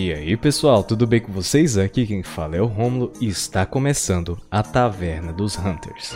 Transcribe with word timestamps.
E 0.00 0.12
aí 0.12 0.36
pessoal, 0.36 0.84
tudo 0.84 1.08
bem 1.08 1.20
com 1.20 1.32
vocês? 1.32 1.76
Aqui 1.76 2.06
quem 2.06 2.22
fala 2.22 2.54
é 2.54 2.62
o 2.62 2.66
Romulo 2.66 3.12
e 3.20 3.26
está 3.26 3.66
começando 3.66 4.38
a 4.48 4.62
Taverna 4.62 5.32
dos 5.32 5.58
Hunters. 5.58 6.14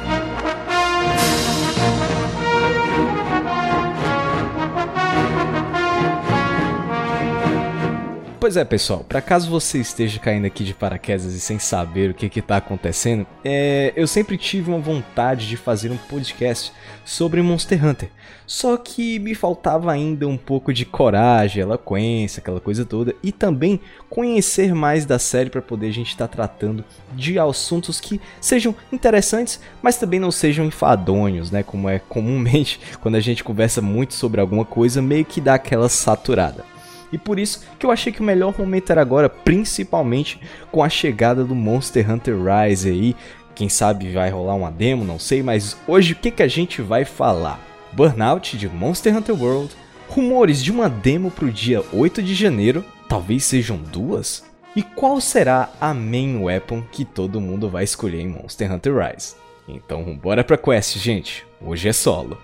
Pois 8.43 8.57
é, 8.57 8.65
pessoal, 8.65 9.05
para 9.09 9.23
caso 9.23 9.49
você 9.49 9.79
esteja 9.79 10.19
caindo 10.19 10.47
aqui 10.47 10.65
de 10.65 10.75
paraquedas 10.75 11.33
e 11.33 11.39
sem 11.39 11.61
saber 11.61 12.11
o 12.11 12.15
que 12.15 12.41
está 12.41 12.57
acontecendo, 12.57 13.25
é, 13.45 13.93
eu 13.95 14.05
sempre 14.09 14.37
tive 14.37 14.69
uma 14.69 14.81
vontade 14.81 15.49
de 15.49 15.57
fazer 15.57 15.93
um 15.93 15.97
podcast 15.97 16.73
sobre 17.05 17.41
Monster 17.41 17.87
Hunter. 17.87 18.09
Só 18.45 18.77
que 18.77 19.21
me 19.21 19.33
faltava 19.37 19.93
ainda 19.93 20.27
um 20.27 20.37
pouco 20.37 20.73
de 20.73 20.85
coragem, 20.85 21.63
eloquência, 21.63 22.41
aquela 22.41 22.59
coisa 22.59 22.85
toda, 22.85 23.15
e 23.23 23.31
também 23.31 23.79
conhecer 24.11 24.75
mais 24.75 25.07
da 25.07 25.21
série 25.21 25.49
para 25.49 25.63
poder 25.63 25.87
a 25.87 25.93
gente 25.93 26.09
estar 26.09 26.27
tá 26.27 26.35
tratando 26.35 26.85
de 27.15 27.39
assuntos 27.39 28.01
que 28.01 28.21
sejam 28.41 28.75
interessantes, 28.91 29.61
mas 29.81 29.99
também 29.99 30.19
não 30.19 30.33
sejam 30.33 30.65
enfadonhos, 30.65 31.53
né? 31.53 31.63
Como 31.63 31.89
é 31.89 32.01
comumente 32.01 32.81
quando 33.01 33.15
a 33.15 33.21
gente 33.21 33.45
conversa 33.45 33.81
muito 33.81 34.15
sobre 34.15 34.41
alguma 34.41 34.65
coisa, 34.65 35.01
meio 35.01 35.25
que 35.25 35.41
dá 35.41 35.55
aquela 35.55 35.89
saturada. 35.89 36.72
E 37.13 37.19
por 37.19 37.39
isso 37.39 37.63
que 37.79 37.85
eu 37.85 37.91
achei 37.91 38.13
que 38.13 38.21
o 38.21 38.25
melhor 38.25 38.55
momento 38.59 38.91
era 38.91 39.01
agora, 39.01 39.29
principalmente 39.29 40.41
com 40.71 40.83
a 40.83 40.89
chegada 40.89 41.45
do 41.45 41.55
Monster 41.55 42.11
Hunter 42.11 42.37
Rise 42.37 42.89
aí. 42.89 43.17
Quem 43.55 43.69
sabe 43.69 44.11
vai 44.11 44.31
rolar 44.31 44.55
uma 44.55 44.71
demo, 44.71 45.05
não 45.05 45.19
sei, 45.19 45.43
mas 45.43 45.77
hoje 45.87 46.15
o 46.15 46.17
que, 46.17 46.31
que 46.31 46.43
a 46.43 46.49
gente 46.49 46.81
vai 46.81 47.05
falar? 47.05 47.61
Burnout 47.93 48.57
de 48.57 48.69
Monster 48.69 49.15
Hunter 49.15 49.39
World, 49.39 49.75
rumores 50.09 50.63
de 50.63 50.73
uma 50.73 50.89
demo 50.89 51.31
pro 51.31 51.53
dia 51.53 51.85
8 51.93 52.23
de 52.23 52.35
janeiro, 52.35 52.83
talvez 53.07 53.45
sejam 53.45 53.77
duas? 53.77 54.43
E 54.75 54.83
qual 54.83 55.21
será 55.21 55.69
a 55.79 55.93
main 55.93 56.39
weapon 56.39 56.83
que 56.91 57.05
todo 57.05 57.43
mundo 57.43 57.69
vai 57.69 57.85
escolher 57.85 58.23
em 58.23 58.29
Monster 58.29 58.73
Hunter 58.73 58.95
Rise? 58.97 59.35
Então 59.69 60.03
bora 60.17 60.43
pra 60.43 60.57
quest, 60.57 60.97
gente. 60.97 61.47
Hoje 61.61 61.89
é 61.89 61.93
solo. 61.93 62.39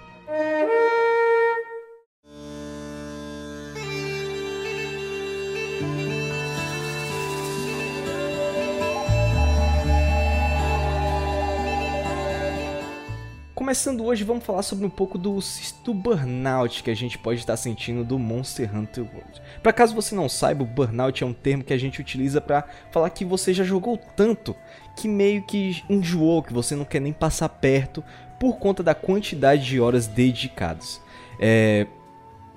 Começando 13.68 14.02
hoje, 14.02 14.24
vamos 14.24 14.44
falar 14.44 14.62
sobre 14.62 14.86
um 14.86 14.88
pouco 14.88 15.18
do, 15.18 15.38
do 15.84 15.92
burnout 15.92 16.82
que 16.82 16.90
a 16.90 16.96
gente 16.96 17.18
pode 17.18 17.40
estar 17.40 17.54
sentindo 17.54 18.02
do 18.02 18.18
Monster 18.18 18.74
Hunter 18.74 19.04
World. 19.04 19.42
Para 19.62 19.74
caso 19.74 19.94
você 19.94 20.14
não 20.14 20.26
saiba, 20.26 20.62
o 20.62 20.66
burnout 20.66 21.22
é 21.22 21.26
um 21.26 21.34
termo 21.34 21.62
que 21.62 21.74
a 21.74 21.76
gente 21.76 22.00
utiliza 22.00 22.40
para 22.40 22.64
falar 22.90 23.10
que 23.10 23.26
você 23.26 23.52
já 23.52 23.64
jogou 23.64 23.98
tanto 24.16 24.56
que 24.96 25.06
meio 25.06 25.42
que 25.42 25.84
enjoou, 25.86 26.42
que 26.42 26.50
você 26.50 26.74
não 26.74 26.86
quer 26.86 26.98
nem 26.98 27.12
passar 27.12 27.50
perto 27.50 28.02
por 28.40 28.56
conta 28.56 28.82
da 28.82 28.94
quantidade 28.94 29.66
de 29.66 29.78
horas 29.78 30.06
dedicadas. 30.06 30.98
É, 31.38 31.86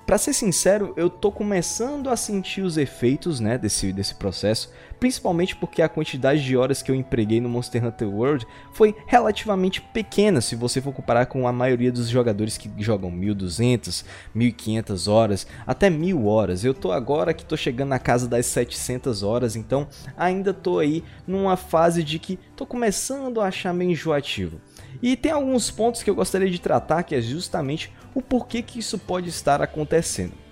para 0.06 0.18
ser 0.18 0.32
sincero, 0.32 0.92
eu 0.96 1.08
tô 1.08 1.30
começando 1.30 2.10
a 2.10 2.16
sentir 2.16 2.62
os 2.62 2.76
efeitos, 2.76 3.40
né, 3.40 3.56
desse, 3.56 3.92
desse 3.92 4.14
processo, 4.14 4.70
principalmente 4.98 5.56
porque 5.56 5.80
a 5.80 5.88
quantidade 5.88 6.44
de 6.44 6.56
horas 6.56 6.82
que 6.82 6.90
eu 6.90 6.94
empreguei 6.94 7.40
no 7.40 7.48
Monster 7.48 7.84
Hunter 7.84 8.08
World 8.08 8.46
foi 8.72 8.94
relativamente 9.06 9.80
pequena 9.80 10.40
se 10.40 10.54
você 10.56 10.80
for 10.80 10.92
comparar 10.92 11.26
com 11.26 11.46
a 11.46 11.52
maioria 11.52 11.90
dos 11.90 12.08
jogadores 12.08 12.58
que 12.58 12.70
jogam 12.78 13.10
1200, 13.10 14.04
1500 14.34 15.08
horas, 15.08 15.46
até 15.66 15.88
1000 15.88 16.26
horas. 16.26 16.64
Eu 16.64 16.74
tô 16.74 16.92
agora 16.92 17.32
que 17.32 17.44
tô 17.44 17.56
chegando 17.56 17.90
na 17.90 17.98
casa 17.98 18.28
das 18.28 18.46
700 18.46 19.22
horas, 19.22 19.56
então 19.56 19.88
ainda 20.16 20.52
tô 20.52 20.78
aí 20.78 21.02
numa 21.26 21.56
fase 21.56 22.02
de 22.02 22.18
que 22.18 22.38
tô 22.56 22.66
começando 22.66 23.40
a 23.40 23.46
achar 23.46 23.72
meio 23.72 23.92
enjoativo. 23.92 24.60
E 25.02 25.16
tem 25.16 25.32
alguns 25.32 25.70
pontos 25.70 26.02
que 26.02 26.10
eu 26.10 26.14
gostaria 26.14 26.50
de 26.50 26.60
tratar, 26.60 27.02
que 27.02 27.14
é 27.14 27.20
justamente 27.20 27.92
o 28.14 28.22
porquê 28.22 28.62
que 28.62 28.78
isso 28.78 28.98
pode 28.98 29.28
estar 29.28 29.60
acontecendo. 29.62 30.42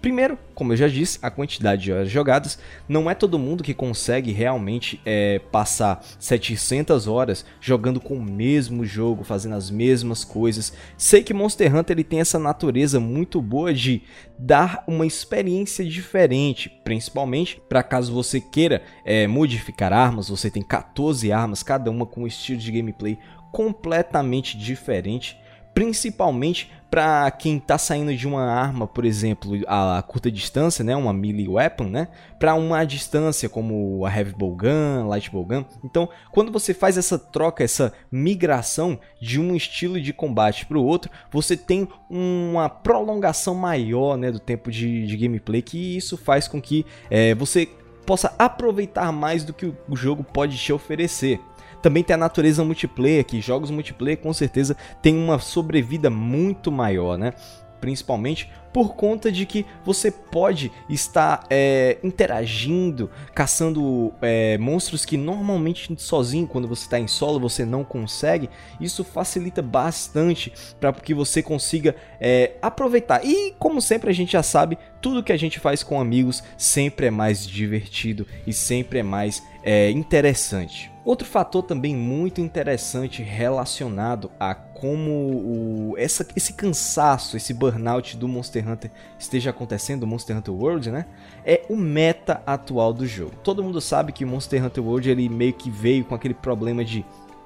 Primeiro, 0.00 0.38
como 0.54 0.72
eu 0.72 0.76
já 0.76 0.86
disse, 0.86 1.18
a 1.20 1.30
quantidade 1.30 1.82
de 1.82 1.92
horas 1.92 2.08
jogadas. 2.08 2.58
Não 2.88 3.10
é 3.10 3.14
todo 3.14 3.40
mundo 3.40 3.64
que 3.64 3.74
consegue 3.74 4.30
realmente 4.30 5.00
é, 5.04 5.40
passar 5.50 6.04
700 6.18 7.08
horas 7.08 7.44
jogando 7.60 8.00
com 8.00 8.14
o 8.14 8.22
mesmo 8.22 8.84
jogo, 8.84 9.24
fazendo 9.24 9.56
as 9.56 9.68
mesmas 9.68 10.22
coisas. 10.22 10.72
Sei 10.96 11.24
que 11.24 11.34
Monster 11.34 11.74
Hunter 11.74 11.96
ele 11.96 12.04
tem 12.04 12.20
essa 12.20 12.38
natureza 12.38 13.00
muito 13.00 13.42
boa 13.42 13.74
de 13.74 14.02
dar 14.38 14.84
uma 14.86 15.04
experiência 15.04 15.84
diferente, 15.84 16.70
principalmente 16.84 17.60
para 17.68 17.82
caso 17.82 18.12
você 18.12 18.40
queira 18.40 18.82
é, 19.04 19.26
modificar 19.26 19.92
armas. 19.92 20.28
Você 20.28 20.50
tem 20.50 20.62
14 20.62 21.32
armas, 21.32 21.64
cada 21.64 21.90
uma 21.90 22.06
com 22.06 22.22
um 22.22 22.26
estilo 22.28 22.60
de 22.60 22.70
gameplay 22.70 23.18
completamente 23.50 24.56
diferente 24.56 25.36
principalmente 25.76 26.72
para 26.90 27.30
quem 27.30 27.56
está 27.56 27.76
saindo 27.76 28.14
de 28.14 28.26
uma 28.26 28.42
arma, 28.42 28.86
por 28.86 29.04
exemplo, 29.04 29.52
a, 29.66 30.02
curta 30.06 30.30
distância, 30.30 30.84
né, 30.84 30.94
uma 30.94 31.12
melee 31.12 31.48
weapon, 31.48 31.84
né, 31.84 32.08
para 32.38 32.54
uma 32.54 32.84
distância 32.84 33.48
como 33.48 34.04
a 34.06 34.16
heavy 34.16 34.32
bowgun, 34.32 35.08
light 35.08 35.30
bowgun. 35.30 35.64
Então, 35.84 36.08
quando 36.30 36.52
você 36.52 36.72
faz 36.72 36.96
essa 36.96 37.18
troca, 37.18 37.64
essa 37.64 37.92
migração 38.10 38.98
de 39.20 39.40
um 39.40 39.54
estilo 39.56 40.00
de 40.00 40.12
combate 40.12 40.66
para 40.66 40.78
o 40.78 40.84
outro, 40.84 41.10
você 41.30 41.56
tem 41.56 41.88
uma 42.08 42.68
prolongação 42.68 43.54
maior, 43.54 44.16
né, 44.16 44.30
do 44.30 44.38
tempo 44.38 44.70
de, 44.70 45.06
de 45.06 45.16
gameplay, 45.16 45.62
que 45.62 45.96
isso 45.96 46.16
faz 46.16 46.46
com 46.46 46.60
que 46.60 46.86
é, 47.10 47.34
você 47.34 47.68
possa 48.06 48.32
aproveitar 48.38 49.10
mais 49.10 49.42
do 49.42 49.52
que 49.52 49.66
o 49.66 49.96
jogo 49.96 50.22
pode 50.22 50.56
te 50.56 50.72
oferecer. 50.72 51.40
Também 51.86 52.02
tem 52.02 52.14
a 52.14 52.16
natureza 52.16 52.64
multiplayer, 52.64 53.24
que 53.24 53.40
jogos 53.40 53.70
multiplayer 53.70 54.18
com 54.18 54.32
certeza 54.32 54.76
tem 55.00 55.16
uma 55.16 55.38
sobrevida 55.38 56.10
muito 56.10 56.72
maior, 56.72 57.16
né? 57.16 57.32
Principalmente 57.80 58.50
por 58.76 58.94
conta 58.94 59.32
de 59.32 59.46
que 59.46 59.64
você 59.86 60.10
pode 60.10 60.70
estar 60.86 61.46
é, 61.48 61.96
interagindo, 62.04 63.10
caçando 63.34 64.12
é, 64.20 64.58
monstros 64.58 65.02
que 65.02 65.16
normalmente 65.16 65.96
sozinho, 65.96 66.46
quando 66.46 66.68
você 66.68 66.82
está 66.82 67.00
em 67.00 67.08
solo, 67.08 67.40
você 67.40 67.64
não 67.64 67.82
consegue. 67.82 68.50
Isso 68.78 69.02
facilita 69.02 69.62
bastante 69.62 70.52
para 70.78 70.92
que 70.92 71.14
você 71.14 71.42
consiga 71.42 71.96
é, 72.20 72.56
aproveitar. 72.60 73.24
E 73.24 73.54
como 73.58 73.80
sempre 73.80 74.10
a 74.10 74.12
gente 74.12 74.32
já 74.32 74.42
sabe, 74.42 74.76
tudo 75.00 75.22
que 75.22 75.32
a 75.32 75.38
gente 75.38 75.58
faz 75.58 75.82
com 75.82 75.98
amigos 75.98 76.44
sempre 76.58 77.06
é 77.06 77.10
mais 77.10 77.46
divertido 77.46 78.26
e 78.46 78.52
sempre 78.52 78.98
é 78.98 79.02
mais 79.02 79.42
é, 79.64 79.90
interessante. 79.90 80.92
Outro 81.02 81.26
fator 81.26 81.62
também 81.62 81.96
muito 81.96 82.42
interessante 82.42 83.22
relacionado 83.22 84.30
a 84.38 84.54
como 84.80 85.10
o, 85.10 85.94
essa, 85.96 86.26
esse 86.36 86.52
cansaço, 86.52 87.36
esse 87.36 87.54
burnout 87.54 88.16
do 88.16 88.28
Monster 88.28 88.68
Hunter 88.68 88.90
esteja 89.18 89.50
acontecendo, 89.50 90.00
do 90.00 90.06
Monster 90.06 90.36
Hunter 90.36 90.54
World, 90.54 90.90
né? 90.90 91.06
É 91.44 91.62
o 91.68 91.76
meta 91.76 92.42
atual 92.46 92.92
do 92.92 93.06
jogo. 93.06 93.32
Todo 93.42 93.62
mundo 93.62 93.80
sabe 93.80 94.12
que 94.12 94.24
o 94.24 94.28
Monster 94.28 94.62
Hunter 94.62 94.84
World 94.84 95.10
ele 95.10 95.28
meio 95.28 95.54
que 95.54 95.70
veio 95.70 96.04
com 96.04 96.14
aquele 96.14 96.34
problema 96.34 96.84
de 96.84 97.04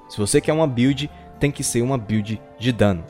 se 0.09 0.17
você 0.17 0.41
quer 0.41 0.51
uma 0.51 0.67
build, 0.67 1.09
tem 1.39 1.51
que 1.51 1.63
ser 1.63 1.81
uma 1.81 1.97
build 1.97 2.41
de 2.59 2.71
dano. 2.73 3.03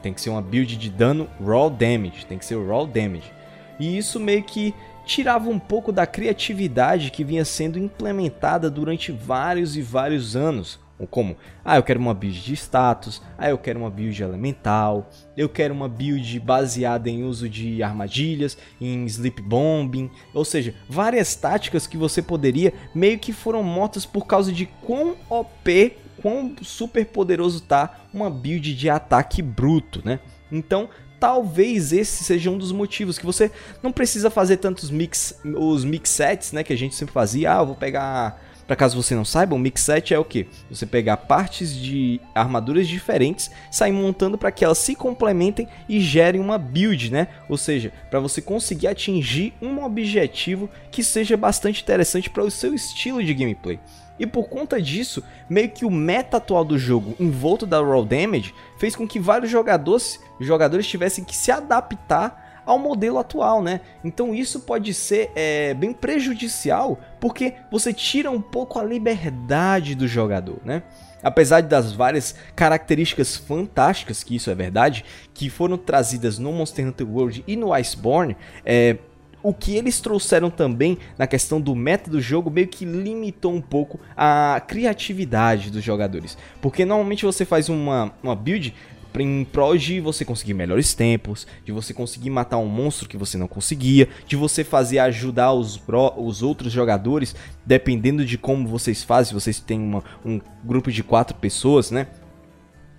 Tem 0.00 0.14
que 0.14 0.20
ser 0.20 0.30
uma 0.30 0.40
build 0.40 0.76
de 0.76 0.88
dano 0.88 1.28
raw 1.44 1.68
damage, 1.68 2.24
tem 2.24 2.38
que 2.38 2.44
ser 2.46 2.56
raw 2.66 2.86
damage. 2.86 3.30
E 3.78 3.98
isso 3.98 4.18
meio 4.18 4.42
que 4.42 4.74
tirava 5.04 5.50
um 5.50 5.58
pouco 5.58 5.92
da 5.92 6.06
criatividade 6.06 7.10
que 7.10 7.22
vinha 7.22 7.44
sendo 7.44 7.78
implementada 7.78 8.70
durante 8.70 9.12
vários 9.12 9.76
e 9.76 9.82
vários 9.82 10.34
anos. 10.34 10.80
Como, 11.06 11.36
ah, 11.64 11.76
eu 11.76 11.82
quero 11.82 12.00
uma 12.00 12.12
build 12.12 12.42
de 12.42 12.54
status, 12.54 13.22
ah, 13.36 13.48
eu 13.48 13.58
quero 13.58 13.78
uma 13.78 13.90
build 13.90 14.20
elemental, 14.20 15.08
eu 15.36 15.48
quero 15.48 15.72
uma 15.72 15.88
build 15.88 16.40
baseada 16.40 17.08
em 17.08 17.22
uso 17.22 17.48
de 17.48 17.82
armadilhas, 17.82 18.58
em 18.80 19.04
sleep 19.06 19.40
bombing, 19.40 20.10
ou 20.34 20.44
seja, 20.44 20.74
várias 20.88 21.36
táticas 21.36 21.86
que 21.86 21.96
você 21.96 22.20
poderia 22.20 22.72
meio 22.94 23.18
que 23.18 23.32
foram 23.32 23.62
mortas 23.62 24.04
por 24.04 24.26
causa 24.26 24.52
de 24.52 24.66
quão 24.66 25.16
OP, 25.30 25.96
quão 26.20 26.56
super 26.62 27.06
poderoso 27.06 27.60
tá 27.60 28.00
uma 28.12 28.28
build 28.28 28.74
de 28.74 28.90
ataque 28.90 29.40
bruto, 29.40 30.02
né? 30.04 30.18
Então, 30.50 30.88
talvez 31.20 31.92
esse 31.92 32.24
seja 32.24 32.50
um 32.50 32.58
dos 32.58 32.72
motivos 32.72 33.18
que 33.18 33.26
você 33.26 33.50
não 33.82 33.92
precisa 33.92 34.30
fazer 34.30 34.56
tantos 34.58 34.90
mix, 34.90 35.38
os 35.44 35.84
mix 35.84 36.10
sets, 36.10 36.52
né, 36.52 36.62
que 36.62 36.72
a 36.72 36.76
gente 36.76 36.94
sempre 36.94 37.12
fazia. 37.12 37.54
Ah, 37.54 37.60
eu 37.60 37.66
vou 37.66 37.74
pegar, 37.74 38.40
para 38.68 38.76
caso 38.76 39.02
você 39.02 39.14
não 39.14 39.24
saiba, 39.24 39.54
um 39.54 39.58
mix 39.58 39.80
set 39.80 40.12
é 40.12 40.18
o 40.18 40.24
que? 40.24 40.46
Você 40.70 40.84
pegar 40.84 41.16
partes 41.16 41.74
de 41.74 42.20
armaduras 42.34 42.86
diferentes, 42.86 43.50
sair 43.70 43.92
montando 43.92 44.36
para 44.36 44.52
que 44.52 44.62
elas 44.62 44.76
se 44.76 44.94
complementem 44.94 45.66
e 45.88 45.98
gerem 46.00 46.38
uma 46.38 46.58
build, 46.58 47.10
né? 47.10 47.28
Ou 47.48 47.56
seja, 47.56 47.90
para 48.10 48.20
você 48.20 48.42
conseguir 48.42 48.88
atingir 48.88 49.54
um 49.62 49.82
objetivo 49.82 50.68
que 50.90 51.02
seja 51.02 51.34
bastante 51.34 51.82
interessante 51.82 52.28
para 52.28 52.44
o 52.44 52.50
seu 52.50 52.74
estilo 52.74 53.24
de 53.24 53.32
gameplay. 53.32 53.80
E 54.18 54.26
por 54.26 54.50
conta 54.50 54.82
disso, 54.82 55.24
meio 55.48 55.70
que 55.70 55.86
o 55.86 55.90
meta 55.90 56.36
atual 56.36 56.62
do 56.62 56.78
jogo, 56.78 57.16
em 57.18 57.30
volta 57.30 57.64
da 57.64 57.80
Raw 57.80 58.04
Damage, 58.04 58.52
fez 58.78 58.94
com 58.94 59.08
que 59.08 59.18
vários 59.18 59.50
jogadores, 59.50 60.20
jogadores 60.38 60.86
tivessem 60.86 61.24
que 61.24 61.34
se 61.34 61.50
adaptar 61.50 62.47
ao 62.68 62.78
modelo 62.78 63.18
atual, 63.18 63.62
né? 63.62 63.80
Então 64.04 64.34
isso 64.34 64.60
pode 64.60 64.92
ser 64.92 65.30
é, 65.34 65.72
bem 65.72 65.90
prejudicial 65.90 67.00
porque 67.18 67.54
você 67.72 67.94
tira 67.94 68.30
um 68.30 68.42
pouco 68.42 68.78
a 68.78 68.84
liberdade 68.84 69.94
do 69.94 70.06
jogador, 70.06 70.58
né? 70.66 70.82
Apesar 71.22 71.62
das 71.62 71.92
várias 71.92 72.34
características 72.54 73.36
fantásticas, 73.36 74.22
que 74.22 74.36
isso 74.36 74.50
é 74.50 74.54
verdade, 74.54 75.02
que 75.32 75.48
foram 75.48 75.78
trazidas 75.78 76.38
no 76.38 76.52
Monster 76.52 76.86
Hunter 76.86 77.08
World 77.08 77.42
e 77.46 77.56
no 77.56 77.72
Iceborne, 77.72 78.36
é, 78.64 78.98
o 79.42 79.54
que 79.54 79.74
eles 79.74 79.98
trouxeram 79.98 80.50
também 80.50 80.98
na 81.16 81.26
questão 81.26 81.60
do 81.60 81.74
método 81.74 82.18
do 82.18 82.20
jogo 82.20 82.50
meio 82.50 82.68
que 82.68 82.84
limitou 82.84 83.52
um 83.52 83.62
pouco 83.62 83.98
a 84.14 84.60
criatividade 84.66 85.70
dos 85.70 85.82
jogadores. 85.82 86.36
Porque 86.60 86.84
normalmente 86.84 87.24
você 87.24 87.44
faz 87.44 87.68
uma, 87.68 88.12
uma 88.22 88.36
build 88.36 88.74
em 89.20 89.44
prol 89.44 89.76
de 89.76 90.00
você 90.00 90.24
conseguir 90.24 90.54
melhores 90.54 90.94
tempos, 90.94 91.46
de 91.64 91.72
você 91.72 91.92
conseguir 91.94 92.30
matar 92.30 92.58
um 92.58 92.66
monstro 92.66 93.08
que 93.08 93.16
você 93.16 93.36
não 93.36 93.48
conseguia, 93.48 94.08
de 94.26 94.36
você 94.36 94.64
fazer 94.64 94.98
ajudar 95.00 95.52
os, 95.52 95.76
pro, 95.76 96.12
os 96.16 96.42
outros 96.42 96.72
jogadores, 96.72 97.34
dependendo 97.64 98.24
de 98.24 98.38
como 98.38 98.68
vocês 98.68 99.02
fazem, 99.02 99.34
vocês 99.34 99.60
têm 99.60 99.80
uma, 99.80 100.02
um 100.24 100.40
grupo 100.64 100.90
de 100.90 101.02
quatro 101.02 101.36
pessoas, 101.36 101.90
né? 101.90 102.06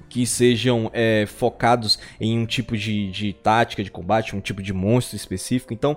que 0.10 0.26
sejam 0.26 0.90
é, 0.92 1.26
focados 1.28 2.00
em 2.20 2.38
um 2.38 2.46
tipo 2.46 2.76
de, 2.76 3.12
de 3.12 3.32
tática 3.32 3.84
de 3.84 3.92
combate, 3.92 4.36
um 4.36 4.42
tipo 4.42 4.62
de 4.62 4.74
monstro 4.74 5.16
específico. 5.16 5.72
Então, 5.72 5.96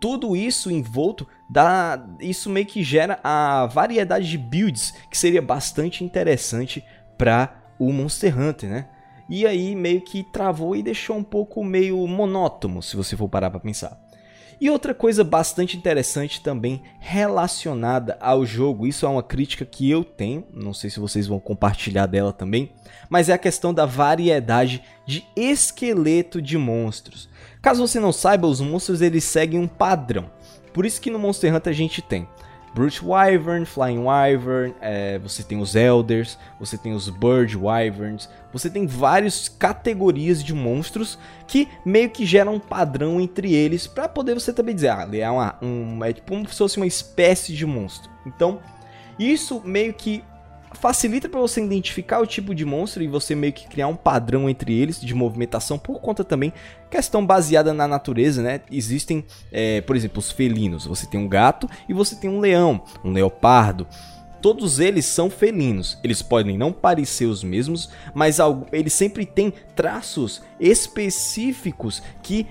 tudo 0.00 0.34
isso 0.34 0.70
envolto 0.70 1.26
dá 1.48 2.02
isso 2.20 2.48
meio 2.48 2.64
que 2.64 2.82
gera 2.82 3.20
a 3.22 3.66
variedade 3.66 4.30
de 4.30 4.38
builds 4.38 4.94
que 5.10 5.18
seria 5.18 5.42
bastante 5.42 6.02
interessante 6.02 6.82
para 7.18 7.60
o 7.78 7.92
Monster 7.92 8.38
Hunter, 8.38 8.70
né? 8.70 8.88
E 9.30 9.46
aí 9.46 9.76
meio 9.76 10.00
que 10.00 10.24
travou 10.24 10.74
e 10.74 10.82
deixou 10.82 11.16
um 11.16 11.22
pouco 11.22 11.64
meio 11.64 12.04
monótono, 12.08 12.82
se 12.82 12.96
você 12.96 13.16
for 13.16 13.28
parar 13.28 13.48
para 13.48 13.60
pensar. 13.60 13.96
E 14.60 14.68
outra 14.68 14.92
coisa 14.92 15.22
bastante 15.22 15.76
interessante 15.76 16.42
também 16.42 16.82
relacionada 16.98 18.18
ao 18.20 18.44
jogo, 18.44 18.86
isso 18.86 19.06
é 19.06 19.08
uma 19.08 19.22
crítica 19.22 19.64
que 19.64 19.88
eu 19.88 20.04
tenho, 20.04 20.44
não 20.52 20.74
sei 20.74 20.90
se 20.90 21.00
vocês 21.00 21.28
vão 21.28 21.38
compartilhar 21.38 22.06
dela 22.06 22.32
também, 22.32 22.72
mas 23.08 23.28
é 23.28 23.32
a 23.32 23.38
questão 23.38 23.72
da 23.72 23.86
variedade 23.86 24.82
de 25.06 25.24
esqueleto 25.34 26.42
de 26.42 26.58
monstros. 26.58 27.28
Caso 27.62 27.86
você 27.86 28.00
não 28.00 28.12
saiba, 28.12 28.48
os 28.48 28.60
monstros 28.60 29.00
eles 29.00 29.24
seguem 29.24 29.60
um 29.60 29.68
padrão. 29.68 30.28
Por 30.74 30.84
isso 30.84 31.00
que 31.00 31.10
no 31.10 31.18
Monster 31.18 31.54
Hunter 31.54 31.72
a 31.72 31.76
gente 31.76 32.02
tem 32.02 32.28
Brute 32.74 33.04
Wyvern, 33.04 33.64
Flying 33.64 33.98
Wyvern, 33.98 34.74
é, 34.80 35.18
você 35.18 35.42
tem 35.42 35.60
os 35.60 35.74
Elders, 35.74 36.38
você 36.58 36.78
tem 36.78 36.92
os 36.92 37.08
Bird 37.08 37.56
Wyverns, 37.56 38.28
você 38.52 38.70
tem 38.70 38.86
várias 38.86 39.48
categorias 39.48 40.42
de 40.42 40.54
monstros 40.54 41.18
que 41.46 41.68
meio 41.84 42.10
que 42.10 42.24
geram 42.24 42.54
um 42.54 42.60
padrão 42.60 43.20
entre 43.20 43.52
eles 43.52 43.86
para 43.86 44.08
poder 44.08 44.34
você 44.34 44.52
também 44.52 44.74
dizer, 44.74 44.88
ah, 44.88 45.08
é, 45.12 45.28
uma, 45.28 45.56
um, 45.60 46.04
é 46.04 46.12
tipo 46.12 46.30
como 46.30 46.48
se 46.48 46.56
fosse 46.56 46.76
uma 46.76 46.86
espécie 46.86 47.54
de 47.54 47.66
monstro. 47.66 48.10
Então, 48.24 48.60
isso 49.18 49.60
meio 49.64 49.92
que 49.92 50.22
facilita 50.72 51.28
para 51.28 51.40
você 51.40 51.62
identificar 51.62 52.20
o 52.20 52.26
tipo 52.26 52.54
de 52.54 52.64
monstro 52.64 53.02
e 53.02 53.08
você 53.08 53.34
meio 53.34 53.52
que 53.52 53.68
criar 53.68 53.88
um 53.88 53.96
padrão 53.96 54.48
entre 54.48 54.72
eles 54.72 55.00
de 55.00 55.14
movimentação 55.14 55.78
por 55.78 56.00
conta 56.00 56.24
também 56.24 56.52
questão 56.90 57.24
baseada 57.24 57.72
na 57.72 57.86
natureza, 57.86 58.42
né? 58.42 58.60
Existem, 58.70 59.24
é, 59.52 59.80
por 59.80 59.96
exemplo, 59.96 60.18
os 60.18 60.30
felinos. 60.30 60.86
Você 60.86 61.06
tem 61.06 61.18
um 61.20 61.28
gato 61.28 61.68
e 61.88 61.92
você 61.92 62.16
tem 62.16 62.28
um 62.30 62.40
leão, 62.40 62.82
um 63.04 63.12
leopardo. 63.12 63.86
Todos 64.40 64.80
eles 64.80 65.04
são 65.04 65.28
felinos. 65.28 65.98
Eles 66.02 66.22
podem 66.22 66.56
não 66.56 66.72
parecer 66.72 67.26
os 67.26 67.44
mesmos, 67.44 67.90
mas 68.14 68.38
eles 68.72 68.92
sempre 68.92 69.26
têm 69.26 69.52
traços 69.76 70.42
específicos 70.58 72.02
que 72.22 72.46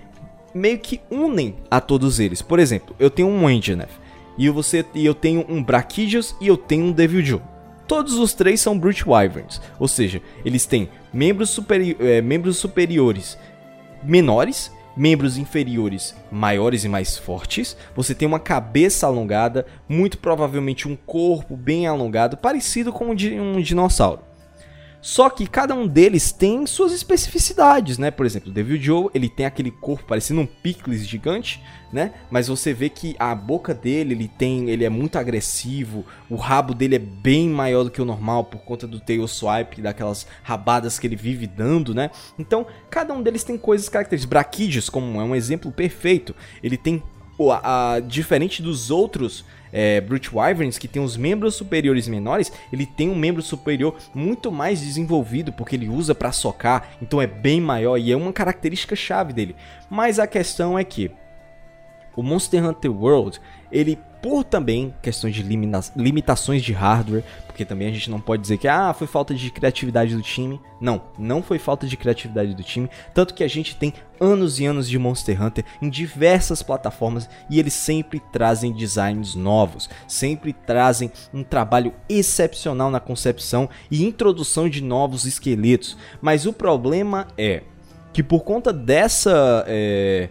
meio 0.54 0.80
que 0.80 1.02
unem 1.10 1.56
a 1.70 1.82
todos 1.82 2.20
eles. 2.20 2.42
Por 2.42 2.60
exemplo, 2.60 2.96
eu 3.00 3.10
tenho 3.10 3.28
um 3.28 3.50
Engineer 3.50 3.90
e 4.38 4.50
você 4.50 4.86
e 4.94 5.06
eu 5.06 5.14
tenho 5.14 5.46
um 5.50 5.64
Brachydios 5.64 6.36
e 6.40 6.48
eu 6.48 6.56
tenho 6.56 6.86
um 6.86 6.92
Devil 6.92 7.24
Joe. 7.24 7.42
Todos 7.90 8.20
os 8.20 8.36
três 8.36 8.62
são 8.62 8.78
Brute 8.78 9.04
Wyverns, 9.10 9.60
ou 9.80 9.88
seja, 9.88 10.22
eles 10.46 10.68
têm 10.68 10.88
membros, 11.12 11.50
superi 11.50 11.98
é, 12.00 12.22
membros 12.22 12.58
superiores 12.58 13.36
menores, 14.04 14.72
membros 14.96 15.40
inferiores 15.40 16.16
maiores 16.32 16.84
e 16.84 16.88
mais 16.88 17.18
fortes. 17.18 17.76
Você 17.96 18.14
tem 18.14 18.28
uma 18.28 18.40
cabeça 18.40 19.08
alongada, 19.08 19.66
muito 19.88 20.20
provavelmente 20.20 20.88
um 20.88 20.96
corpo 20.96 21.58
bem 21.58 21.88
alongado, 21.88 22.38
parecido 22.38 22.94
com 22.94 23.10
o 23.10 23.16
de 23.16 23.40
um 23.40 23.60
dinossauro. 23.60 24.29
Só 25.02 25.30
que 25.30 25.48
cada 25.48 25.74
um 25.74 25.88
deles 25.88 26.32
tem 26.32 26.66
suas 26.68 26.92
especificidades, 26.92 27.98
né? 27.98 28.12
Por 28.12 28.26
exemplo, 28.26 28.50
o 28.50 28.54
Devil 28.54 28.82
Joe, 28.82 29.10
ele 29.14 29.30
tem 29.30 29.46
aquele 29.46 29.72
corpo 29.72 30.06
parecendo 30.06 30.42
um 30.42 30.46
picles 30.46 31.08
gigante, 31.08 31.64
né? 31.92 32.14
Mas 32.30 32.48
você 32.48 32.74
vê 32.74 32.90
que 32.90 33.16
a 33.18 33.34
boca 33.34 33.74
dele, 33.74 34.14
ele 34.14 34.28
tem, 34.28 34.70
ele 34.70 34.84
é 34.84 34.90
muito 34.90 35.18
agressivo, 35.18 36.06
o 36.30 36.36
rabo 36.36 36.74
dele 36.74 36.96
é 36.96 37.00
bem 37.00 37.50
maior 37.50 37.84
do 37.84 37.92
que 37.92 38.02
o 38.02 38.06
normal 38.06 38.44
por 38.44 38.60
conta 38.60 38.86
do 38.86 39.00
tail 39.00 39.28
swipe, 39.28 39.82
daquelas 39.82 40.28
rabadas 40.44 41.00
que 41.00 41.08
ele 41.08 41.16
vive 41.16 41.48
dando, 41.48 41.96
né? 41.96 42.12
Então, 42.38 42.66
cada 42.90 43.14
um 43.14 43.22
deles 43.22 43.44
tem 43.44 43.58
coisas 43.58 43.88
características. 43.88 44.30
Brachídeos, 44.30 44.90
como 44.90 45.20
é 45.20 45.24
um 45.24 45.36
exemplo 45.36 45.72
perfeito, 45.72 46.36
ele 46.62 46.78
tem 46.78 47.02
a, 47.52 47.94
a 47.94 48.00
diferente 48.00 48.62
dos 48.62 48.92
outros 48.92 49.46
é, 49.72 50.02
Brute 50.02 50.36
Wyverns, 50.36 50.78
que 50.78 50.88
tem 50.88 51.02
os 51.02 51.16
membros 51.16 51.56
superiores 51.56 52.08
menores, 52.08 52.52
ele 52.72 52.86
tem 52.86 53.10
um 53.10 53.16
membro 53.16 53.42
superior 53.42 53.96
muito 54.14 54.52
mais 54.52 54.82
desenvolvido, 54.82 55.54
porque 55.54 55.76
ele 55.76 55.88
usa 55.88 56.16
para 56.16 56.32
socar, 56.32 56.90
então 57.02 57.22
é 57.22 57.28
bem 57.28 57.62
maior 57.62 57.98
e 57.98 58.12
é 58.12 58.18
uma 58.18 58.34
característica 58.34 58.96
chave 58.96 59.34
dele. 59.34 59.56
Mas 59.90 60.20
a 60.20 60.28
questão 60.28 60.78
é 60.78 60.84
que 60.84 61.12
o 62.16 62.24
Monster 62.24 62.66
Hunter 62.66 62.92
World, 62.92 63.40
ele 63.72 63.98
por 64.22 64.44
também 64.44 64.94
questões 65.02 65.34
de 65.34 65.44
limitações 65.96 66.62
de 66.62 66.74
hardware, 66.74 67.24
porque 67.48 67.64
também 67.64 67.88
a 67.88 67.92
gente 67.92 68.10
não 68.10 68.20
pode 68.20 68.42
dizer 68.42 68.58
que 68.58 68.68
ah, 68.68 68.94
foi 68.94 69.08
falta 69.08 69.34
de 69.34 69.50
criatividade 69.50 70.16
do 70.16 70.22
time. 70.22 70.60
Não, 70.82 71.02
não 71.18 71.42
foi 71.42 71.58
falta 71.58 71.88
de 71.88 71.96
criatividade 71.96 72.54
do 72.54 72.64
time, 72.64 72.90
tanto 73.14 73.34
que 73.34 73.44
a 73.44 73.48
gente 73.48 73.76
tem 73.76 73.94
anos 74.20 74.60
e 74.60 74.66
anos 74.66 74.90
de 74.90 75.00
Monster 75.00 75.42
Hunter 75.42 75.64
em 75.82 75.90
diversas 75.90 76.62
plataformas 76.62 77.30
e 77.50 77.60
eles 77.60 77.74
sempre 77.74 78.20
trazem 78.32 78.74
designs 78.74 79.36
novos, 79.36 79.90
sempre 80.08 80.52
trazem 80.52 81.12
um 81.34 81.44
trabalho 81.44 81.94
excepcional 82.10 82.92
na 82.92 83.00
concepção 83.00 83.70
e 83.90 84.04
introdução 84.04 84.70
de 84.70 84.84
novos 84.84 85.26
esqueletos. 85.26 85.98
Mas 86.22 86.46
o 86.46 86.52
problema 86.52 87.28
é 87.38 87.64
que 88.12 88.24
por 88.24 88.44
conta 88.44 88.74
dessa 88.74 89.64
é, 89.68 90.30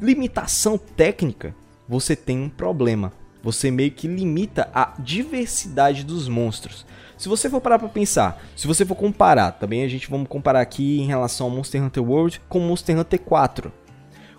limitação 0.00 0.76
técnica, 0.76 1.54
você 1.88 2.16
tem 2.16 2.38
um 2.38 2.48
problema. 2.48 3.12
Você 3.42 3.70
meio 3.70 3.92
que 3.92 4.08
limita 4.08 4.68
a 4.74 4.94
diversidade 4.98 6.04
dos 6.04 6.28
monstros. 6.28 6.84
Se 7.16 7.28
você 7.28 7.48
for 7.48 7.60
parar 7.60 7.78
para 7.78 7.88
pensar, 7.88 8.42
se 8.54 8.66
você 8.66 8.84
for 8.84 8.94
comparar, 8.94 9.52
também 9.52 9.82
a 9.84 9.88
gente 9.88 10.10
vamos 10.10 10.28
comparar 10.28 10.60
aqui 10.60 11.00
em 11.00 11.06
relação 11.06 11.46
ao 11.46 11.52
Monster 11.52 11.82
Hunter 11.82 12.02
World 12.02 12.42
com 12.48 12.58
Monster 12.60 12.98
Hunter 12.98 13.20
4. 13.20 13.72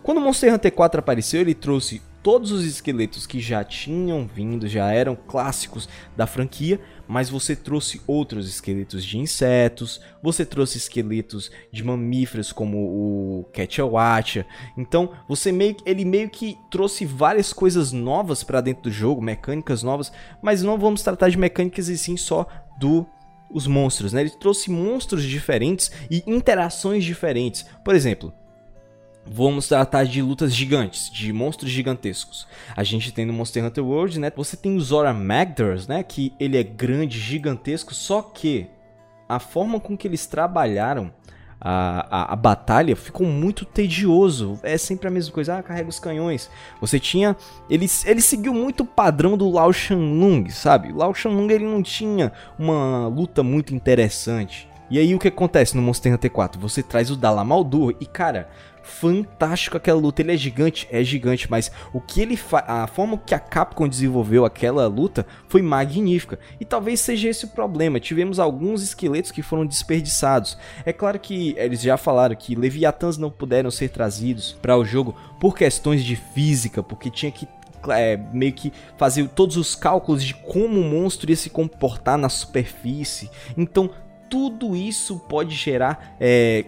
Quando 0.03 0.19
o 0.19 0.21
Monster 0.21 0.53
Hunter 0.53 0.71
4 0.71 0.99
apareceu, 0.99 1.41
ele 1.41 1.53
trouxe 1.53 2.01
todos 2.27 2.51
os 2.51 2.65
esqueletos 2.65 3.25
que 3.25 3.39
já 3.39 3.63
tinham 3.63 4.27
vindo, 4.27 4.67
já 4.67 4.91
eram 4.91 5.15
clássicos 5.15 5.87
da 6.13 6.27
franquia, 6.27 6.77
mas 7.07 7.29
você 7.29 7.55
trouxe 7.55 8.01
outros 8.05 8.49
esqueletos 8.49 9.05
de 9.05 9.17
insetos, 9.17 10.01
você 10.21 10.45
trouxe 10.45 10.77
esqueletos 10.77 11.49
de 11.71 11.85
mamíferos 11.85 12.51
como 12.51 12.79
o 12.79 13.45
Quetzalcoatl. 13.53 14.41
Então, 14.77 15.13
você 15.25 15.53
meio 15.53 15.77
ele 15.85 16.03
meio 16.03 16.29
que 16.29 16.57
trouxe 16.69 17.05
várias 17.05 17.53
coisas 17.53 17.93
novas 17.93 18.43
para 18.43 18.59
dentro 18.59 18.83
do 18.83 18.91
jogo, 18.91 19.21
mecânicas 19.21 19.81
novas, 19.81 20.11
mas 20.41 20.61
não 20.61 20.77
vamos 20.77 21.01
tratar 21.01 21.29
de 21.29 21.37
mecânicas 21.37 21.87
e 21.87 21.97
sim 21.97 22.17
só 22.17 22.45
do 22.77 23.07
os 23.49 23.67
monstros, 23.67 24.11
né? 24.11 24.19
Ele 24.19 24.31
trouxe 24.31 24.69
monstros 24.69 25.23
diferentes 25.23 25.89
e 26.11 26.21
interações 26.27 27.05
diferentes. 27.05 27.65
Por 27.85 27.95
exemplo, 27.95 28.33
Vamos 29.29 29.67
tratar 29.67 30.05
de 30.05 30.21
lutas 30.21 30.55
gigantes, 30.55 31.09
de 31.09 31.33
monstros 31.33 31.69
gigantescos. 31.69 32.47
A 32.75 32.83
gente 32.83 33.11
tem 33.11 33.25
no 33.25 33.33
Monster 33.33 33.63
Hunter 33.65 33.85
World, 33.85 34.19
né? 34.19 34.31
Você 34.35 34.55
tem 34.55 34.75
o 34.75 34.81
Zora 34.81 35.13
Magdaros, 35.13 35.87
né? 35.87 36.03
Que 36.03 36.33
ele 36.39 36.57
é 36.57 36.63
grande, 36.63 37.19
gigantesco, 37.19 37.93
só 37.93 38.21
que 38.21 38.67
a 39.27 39.39
forma 39.39 39.79
com 39.79 39.97
que 39.97 40.07
eles 40.07 40.25
trabalharam 40.25 41.11
a, 41.59 42.07
a, 42.09 42.33
a, 42.33 42.35
batalha 42.35 42.95
ficou 42.95 43.25
muito 43.25 43.65
tedioso. 43.65 44.59
É 44.63 44.77
sempre 44.77 45.07
a 45.07 45.11
mesma 45.11 45.33
coisa. 45.33 45.57
Ah, 45.57 45.63
carrega 45.63 45.89
os 45.89 45.99
canhões. 45.99 46.49
Você 46.79 46.99
tinha. 46.99 47.35
Ele, 47.69 47.87
ele 48.05 48.21
seguiu 48.21 48.53
muito 48.53 48.83
o 48.83 48.85
padrão 48.85 49.37
do 49.37 49.49
Lao 49.49 49.73
Shanlung, 49.73 50.49
sabe? 50.49 50.91
O 50.91 50.97
Lao 50.97 51.13
Shanlung 51.13 51.51
ele 51.51 51.65
não 51.65 51.81
tinha 51.81 52.31
uma 52.57 53.07
luta 53.07 53.41
muito 53.43 53.73
interessante. 53.73 54.66
E 54.89 54.97
aí 54.97 55.13
o 55.13 55.19
que 55.19 55.27
acontece 55.27 55.75
no 55.75 55.81
Monster 55.81 56.13
Hunter 56.13 56.31
4? 56.31 56.61
Você 56.61 56.81
traz 56.81 57.11
o 57.11 57.15
Dalamaldur 57.15 57.95
e 57.99 58.05
cara, 58.05 58.49
fantástico 58.87 59.75
aquela 59.75 59.99
luta. 59.99 60.21
Ele 60.21 60.33
é 60.33 60.37
gigante, 60.37 60.87
é 60.89 61.03
gigante, 61.03 61.51
mas 61.51 61.71
o 61.93 61.99
que 61.99 62.21
ele 62.21 62.39
a 62.53 62.87
forma 62.87 63.17
que 63.17 63.35
a 63.35 63.39
Capcom 63.39 63.87
desenvolveu 63.87 64.45
aquela 64.45 64.87
luta 64.87 65.27
foi 65.47 65.61
magnífica. 65.61 66.39
E 66.59 66.65
talvez 66.65 67.01
seja 67.01 67.29
esse 67.29 67.45
o 67.45 67.49
problema. 67.49 67.99
Tivemos 67.99 68.39
alguns 68.39 68.81
esqueletos 68.81 69.31
que 69.31 69.41
foram 69.41 69.65
desperdiçados. 69.65 70.57
É 70.85 70.93
claro 70.93 71.19
que 71.19 71.53
eles 71.57 71.81
já 71.81 71.97
falaram 71.97 72.35
que 72.35 72.55
Leviathans 72.55 73.17
não 73.17 73.29
puderam 73.29 73.69
ser 73.69 73.89
trazidos 73.89 74.57
para 74.61 74.77
o 74.77 74.85
jogo 74.85 75.15
por 75.39 75.55
questões 75.55 76.03
de 76.03 76.15
física, 76.15 76.81
porque 76.81 77.11
tinha 77.11 77.31
que 77.31 77.47
é, 77.89 78.17
meio 78.33 78.53
que 78.53 78.73
fazer 78.97 79.27
todos 79.29 79.57
os 79.57 79.75
cálculos 79.75 80.23
de 80.23 80.33
como 80.33 80.79
o 80.79 80.83
monstro 80.83 81.29
ia 81.29 81.35
se 81.35 81.49
comportar 81.49 82.17
na 82.17 82.29
superfície. 82.29 83.29
Então 83.55 83.89
tudo 84.29 84.75
isso 84.75 85.19
pode 85.19 85.55
gerar 85.55 86.15
é, 86.19 86.65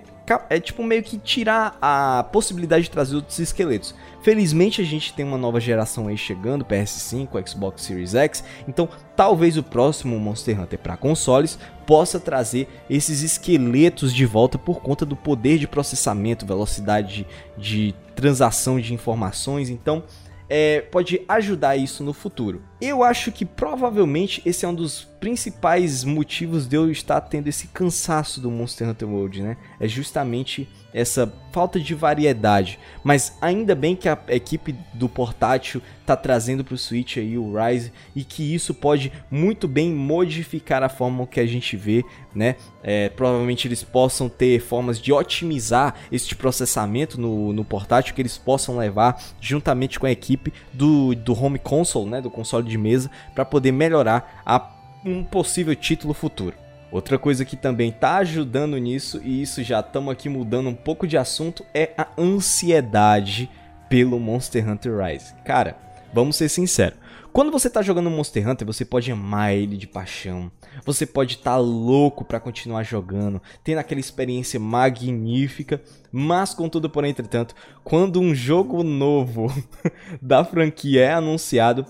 é 0.49 0.59
tipo 0.59 0.83
meio 0.83 1.01
que 1.01 1.17
tirar 1.17 1.77
a 1.81 2.23
possibilidade 2.31 2.83
de 2.83 2.91
trazer 2.91 3.15
outros 3.15 3.39
esqueletos. 3.39 3.95
Felizmente 4.21 4.81
a 4.81 4.83
gente 4.83 5.13
tem 5.13 5.25
uma 5.25 5.37
nova 5.37 5.59
geração 5.59 6.07
aí 6.07 6.17
chegando, 6.17 6.65
PS5, 6.65 7.47
Xbox 7.47 7.83
Series 7.83 8.13
X, 8.13 8.43
então 8.67 8.89
talvez 9.15 9.57
o 9.57 9.63
próximo 9.63 10.19
Monster 10.19 10.59
Hunter 10.59 10.77
para 10.77 10.97
consoles 10.97 11.57
possa 11.85 12.19
trazer 12.19 12.67
esses 12.89 13.23
esqueletos 13.23 14.13
de 14.13 14.25
volta 14.25 14.57
por 14.57 14.81
conta 14.81 15.05
do 15.05 15.15
poder 15.15 15.57
de 15.57 15.67
processamento, 15.67 16.45
velocidade 16.45 17.25
de, 17.57 17.89
de 17.89 17.95
transação 18.13 18.79
de 18.79 18.93
informações, 18.93 19.69
então 19.69 20.03
é, 20.49 20.81
pode 20.81 21.21
ajudar 21.27 21.77
isso 21.77 22.03
no 22.03 22.11
futuro. 22.11 22.61
Eu 22.81 23.03
acho 23.03 23.31
que 23.31 23.45
provavelmente 23.45 24.41
esse 24.45 24.65
é 24.65 24.67
um 24.67 24.73
dos 24.73 25.03
principais 25.19 26.03
motivos 26.03 26.67
de 26.67 26.75
eu 26.75 26.89
estar 26.89 27.21
tendo 27.21 27.47
esse 27.47 27.67
cansaço 27.67 28.41
do 28.41 28.49
Monster 28.49 28.89
Hunter 28.89 29.07
World, 29.07 29.41
né? 29.43 29.57
É 29.79 29.87
justamente 29.87 30.67
essa 30.93 31.31
falta 31.51 31.79
de 31.79 31.93
variedade. 31.93 32.79
Mas 33.03 33.37
ainda 33.41 33.75
bem 33.75 33.95
que 33.95 34.07
a 34.07 34.17
equipe 34.29 34.75
do 34.93 35.09
portátil 35.09 35.81
tá 36.05 36.15
trazendo 36.15 36.63
para 36.63 36.73
o 36.73 36.77
Switch 36.77 37.17
aí 37.17 37.37
o 37.37 37.53
Rise 37.53 37.91
e 38.15 38.23
que 38.23 38.53
isso 38.53 38.73
pode 38.73 39.11
muito 39.29 39.67
bem 39.67 39.91
modificar 39.91 40.83
a 40.83 40.89
forma 40.89 41.27
que 41.27 41.39
a 41.39 41.45
gente 41.45 41.75
vê, 41.77 42.03
né? 42.33 42.55
É, 42.83 43.09
provavelmente 43.09 43.67
eles 43.67 43.83
possam 43.83 44.27
ter 44.27 44.59
formas 44.59 44.99
de 44.99 45.11
otimizar 45.13 45.95
este 46.11 46.35
processamento 46.35 47.19
no, 47.19 47.53
no 47.53 47.63
portátil 47.63 48.15
que 48.15 48.21
eles 48.21 48.37
possam 48.37 48.77
levar 48.77 49.21
juntamente 49.39 49.99
com 49.99 50.05
a 50.05 50.11
equipe 50.11 50.53
do, 50.73 51.13
do 51.15 51.33
home 51.33 51.59
console, 51.59 52.09
né? 52.09 52.21
Do 52.21 52.31
console 52.31 52.67
de 52.67 52.77
mesa 52.77 53.09
para 53.33 53.45
poder 53.45 53.71
melhorar 53.71 54.41
a, 54.45 54.69
um 55.05 55.23
possível 55.23 55.75
título 55.75 56.13
futuro. 56.13 56.68
Outra 56.91 57.19
coisa 57.19 57.45
que 57.45 57.55
também 57.55 57.91
tá 57.91 58.17
ajudando 58.17 58.77
nisso, 58.77 59.21
e 59.23 59.41
isso 59.41 59.61
já 59.63 59.79
estamos 59.79 60.11
aqui 60.11 60.27
mudando 60.27 60.69
um 60.69 60.75
pouco 60.75 61.05
de 61.07 61.17
assunto, 61.17 61.63
é 61.73 61.93
a 61.95 62.07
ansiedade 62.17 63.49
pelo 63.87 64.19
Monster 64.19 64.67
Hunter 64.67 64.97
Rise. 64.97 65.33
Cara, 65.45 65.77
vamos 66.13 66.35
ser 66.35 66.49
sinceros. 66.49 66.97
Quando 67.31 67.51
você 67.51 67.69
tá 67.69 67.83
jogando 67.83 68.09
Monster 68.09 68.47
Hunter, 68.49 68.65
você 68.65 68.83
pode 68.83 69.11
amar 69.11 69.53
ele 69.53 69.77
de 69.77 69.85
paixão. 69.85 70.51
Você 70.83 71.05
pode 71.05 71.35
estar 71.35 71.51
tá 71.51 71.57
louco 71.57 72.25
para 72.25 72.39
continuar 72.39 72.81
jogando, 72.81 73.39
tendo 73.63 73.77
aquela 73.77 73.99
experiência 73.99 74.59
magnífica, 74.59 75.79
mas 76.11 76.55
contudo, 76.55 76.89
porém, 76.89 77.11
entretanto, 77.11 77.53
quando 77.83 78.19
um 78.19 78.33
jogo 78.33 78.81
novo 78.81 79.53
da 80.19 80.43
franquia 80.43 81.01
é 81.01 81.13
anunciado, 81.13 81.85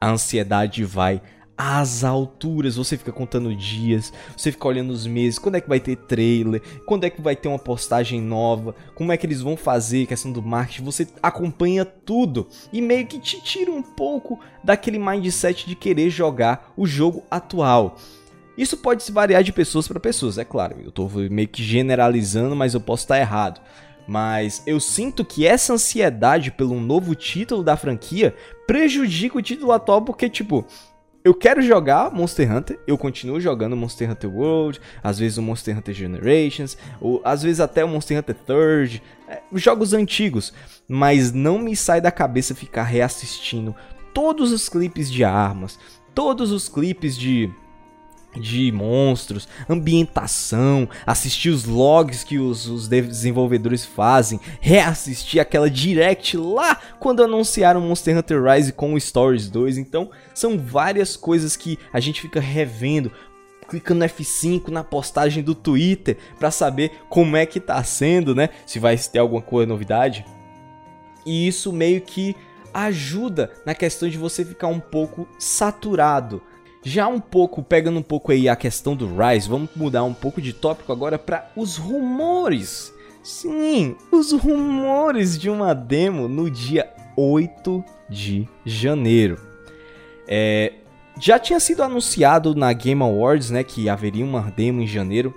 a 0.00 0.10
ansiedade 0.10 0.84
vai 0.84 1.20
às 1.56 2.04
alturas. 2.04 2.76
Você 2.76 2.96
fica 2.96 3.12
contando 3.12 3.54
dias, 3.54 4.12
você 4.36 4.52
fica 4.52 4.68
olhando 4.68 4.90
os 4.90 5.06
meses, 5.06 5.38
quando 5.38 5.56
é 5.56 5.60
que 5.60 5.68
vai 5.68 5.80
ter 5.80 5.96
trailer, 5.96 6.62
quando 6.86 7.04
é 7.04 7.10
que 7.10 7.20
vai 7.20 7.36
ter 7.36 7.48
uma 7.48 7.58
postagem 7.58 8.20
nova, 8.20 8.74
como 8.94 9.12
é 9.12 9.16
que 9.16 9.26
eles 9.26 9.40
vão 9.40 9.56
fazer, 9.56 10.06
questão 10.06 10.32
do 10.32 10.42
marketing, 10.42 10.84
você 10.84 11.08
acompanha 11.22 11.84
tudo 11.84 12.48
e 12.72 12.80
meio 12.80 13.06
que 13.06 13.18
te 13.18 13.40
tira 13.42 13.70
um 13.70 13.82
pouco 13.82 14.38
daquele 14.62 14.98
mindset 14.98 15.66
de 15.66 15.74
querer 15.74 16.10
jogar 16.10 16.72
o 16.76 16.86
jogo 16.86 17.22
atual. 17.30 17.96
Isso 18.56 18.76
pode 18.76 19.02
se 19.02 19.10
variar 19.10 19.42
de 19.42 19.52
pessoas 19.52 19.88
para 19.88 19.98
pessoas, 19.98 20.38
é 20.38 20.44
claro. 20.44 20.76
Eu 20.80 20.90
estou 20.90 21.10
meio 21.28 21.48
que 21.48 21.62
generalizando, 21.62 22.54
mas 22.54 22.72
eu 22.72 22.80
posso 22.80 23.02
estar 23.02 23.18
errado. 23.18 23.60
Mas 24.06 24.62
eu 24.66 24.78
sinto 24.78 25.24
que 25.24 25.46
essa 25.46 25.72
ansiedade 25.72 26.50
pelo 26.50 26.78
novo 26.78 27.14
título 27.14 27.62
da 27.62 27.76
franquia 27.76 28.34
prejudica 28.66 29.38
o 29.38 29.42
título 29.42 29.72
atual 29.72 30.02
porque, 30.02 30.28
tipo, 30.28 30.64
eu 31.24 31.32
quero 31.32 31.62
jogar 31.62 32.12
Monster 32.12 32.54
Hunter, 32.54 32.78
eu 32.86 32.98
continuo 32.98 33.40
jogando 33.40 33.74
Monster 33.74 34.10
Hunter 34.10 34.30
World, 34.30 34.78
às 35.02 35.18
vezes 35.18 35.38
o 35.38 35.42
Monster 35.42 35.76
Hunter 35.76 35.94
Generations, 35.94 36.76
ou 37.00 37.22
às 37.24 37.42
vezes 37.42 37.60
até 37.60 37.82
o 37.82 37.88
Monster 37.88 38.18
Hunter 38.18 38.34
Third, 38.34 39.02
é, 39.26 39.40
jogos 39.54 39.94
antigos, 39.94 40.52
mas 40.86 41.32
não 41.32 41.58
me 41.58 41.74
sai 41.74 41.98
da 41.98 42.12
cabeça 42.12 42.54
ficar 42.54 42.82
reassistindo 42.82 43.74
todos 44.12 44.52
os 44.52 44.68
clipes 44.68 45.10
de 45.10 45.24
armas, 45.24 45.78
todos 46.14 46.52
os 46.52 46.68
clipes 46.68 47.16
de 47.16 47.50
de 48.40 48.70
monstros, 48.72 49.48
ambientação, 49.68 50.88
assistir 51.06 51.50
os 51.50 51.64
logs 51.64 52.24
que 52.24 52.38
os, 52.38 52.66
os, 52.66 52.88
desenvolvedores 52.88 53.84
fazem, 53.84 54.40
reassistir 54.60 55.40
aquela 55.40 55.70
direct 55.70 56.36
lá 56.36 56.78
quando 56.98 57.22
anunciaram 57.22 57.80
Monster 57.80 58.16
Hunter 58.16 58.42
Rise 58.42 58.72
com 58.72 58.94
o 58.94 59.00
Stories 59.00 59.48
2. 59.48 59.78
Então, 59.78 60.10
são 60.34 60.58
várias 60.58 61.16
coisas 61.16 61.56
que 61.56 61.78
a 61.92 62.00
gente 62.00 62.20
fica 62.20 62.40
revendo, 62.40 63.10
clicando 63.68 64.04
F5 64.04 64.68
na 64.68 64.84
postagem 64.84 65.42
do 65.42 65.54
Twitter 65.54 66.16
para 66.38 66.50
saber 66.50 66.92
como 67.08 67.36
é 67.36 67.46
que 67.46 67.60
tá 67.60 67.82
sendo, 67.82 68.34
né? 68.34 68.50
Se 68.66 68.78
vai 68.78 68.96
ter 68.96 69.18
alguma 69.18 69.42
coisa 69.42 69.68
novidade. 69.68 70.24
E 71.24 71.46
isso 71.46 71.72
meio 71.72 72.00
que 72.00 72.36
ajuda 72.72 73.52
na 73.64 73.74
questão 73.74 74.08
de 74.08 74.18
você 74.18 74.44
ficar 74.44 74.66
um 74.66 74.80
pouco 74.80 75.28
saturado 75.38 76.42
já 76.84 77.08
um 77.08 77.18
pouco, 77.18 77.62
pegando 77.62 77.98
um 77.98 78.02
pouco 78.02 78.30
aí 78.30 78.48
a 78.48 78.54
questão 78.54 78.94
do 78.94 79.08
Rise, 79.16 79.48
vamos 79.48 79.70
mudar 79.74 80.04
um 80.04 80.12
pouco 80.12 80.40
de 80.40 80.52
tópico 80.52 80.92
agora 80.92 81.18
para 81.18 81.50
os 81.56 81.76
rumores. 81.76 82.92
Sim, 83.22 83.96
os 84.12 84.32
rumores 84.32 85.38
de 85.38 85.48
uma 85.48 85.74
demo 85.74 86.28
no 86.28 86.50
dia 86.50 86.92
8 87.16 87.82
de 88.08 88.46
janeiro. 88.66 89.40
É, 90.28 90.74
já 91.18 91.38
tinha 91.38 91.58
sido 91.58 91.82
anunciado 91.82 92.54
na 92.54 92.70
Game 92.74 93.02
Awards, 93.02 93.50
né, 93.50 93.64
que 93.64 93.88
haveria 93.88 94.24
uma 94.24 94.42
demo 94.54 94.82
em 94.82 94.86
janeiro. 94.86 95.34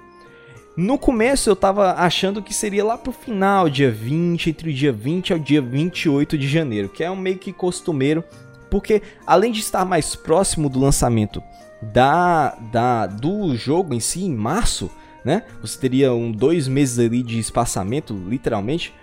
No 0.75 0.97
começo 0.97 1.49
eu 1.49 1.55
tava 1.55 1.93
achando 1.93 2.41
que 2.41 2.53
seria 2.53 2.83
lá 2.83 2.97
pro 2.97 3.11
final, 3.11 3.69
dia 3.69 3.89
20, 3.89 4.49
entre 4.49 4.69
o 4.69 4.73
dia 4.73 4.91
20 4.91 5.33
ao 5.33 5.39
dia 5.39 5.61
28 5.61 6.37
de 6.37 6.47
janeiro, 6.47 6.89
que 6.89 7.03
é 7.03 7.09
um 7.09 7.15
meio 7.15 7.37
que 7.37 7.53
costumeiro 7.53 8.23
porque 8.69 9.01
além 9.25 9.51
de 9.51 9.59
estar 9.59 9.86
mais 9.86 10.15
próximo 10.15 10.69
do 10.69 10.79
lançamento 10.79 11.41
da, 11.81 12.55
da 12.71 13.07
do 13.07 13.55
jogo 13.55 13.93
em 13.93 14.00
si, 14.00 14.24
em 14.24 14.36
março, 14.36 14.89
né? 15.24 15.43
Você 15.62 15.79
teria 15.79 16.13
um 16.13 16.31
dois 16.31 16.67
meses 16.67 16.97
ali 17.00 17.21
de 17.21 17.39
espaçamento, 17.39 18.13
literalmente. 18.13 18.93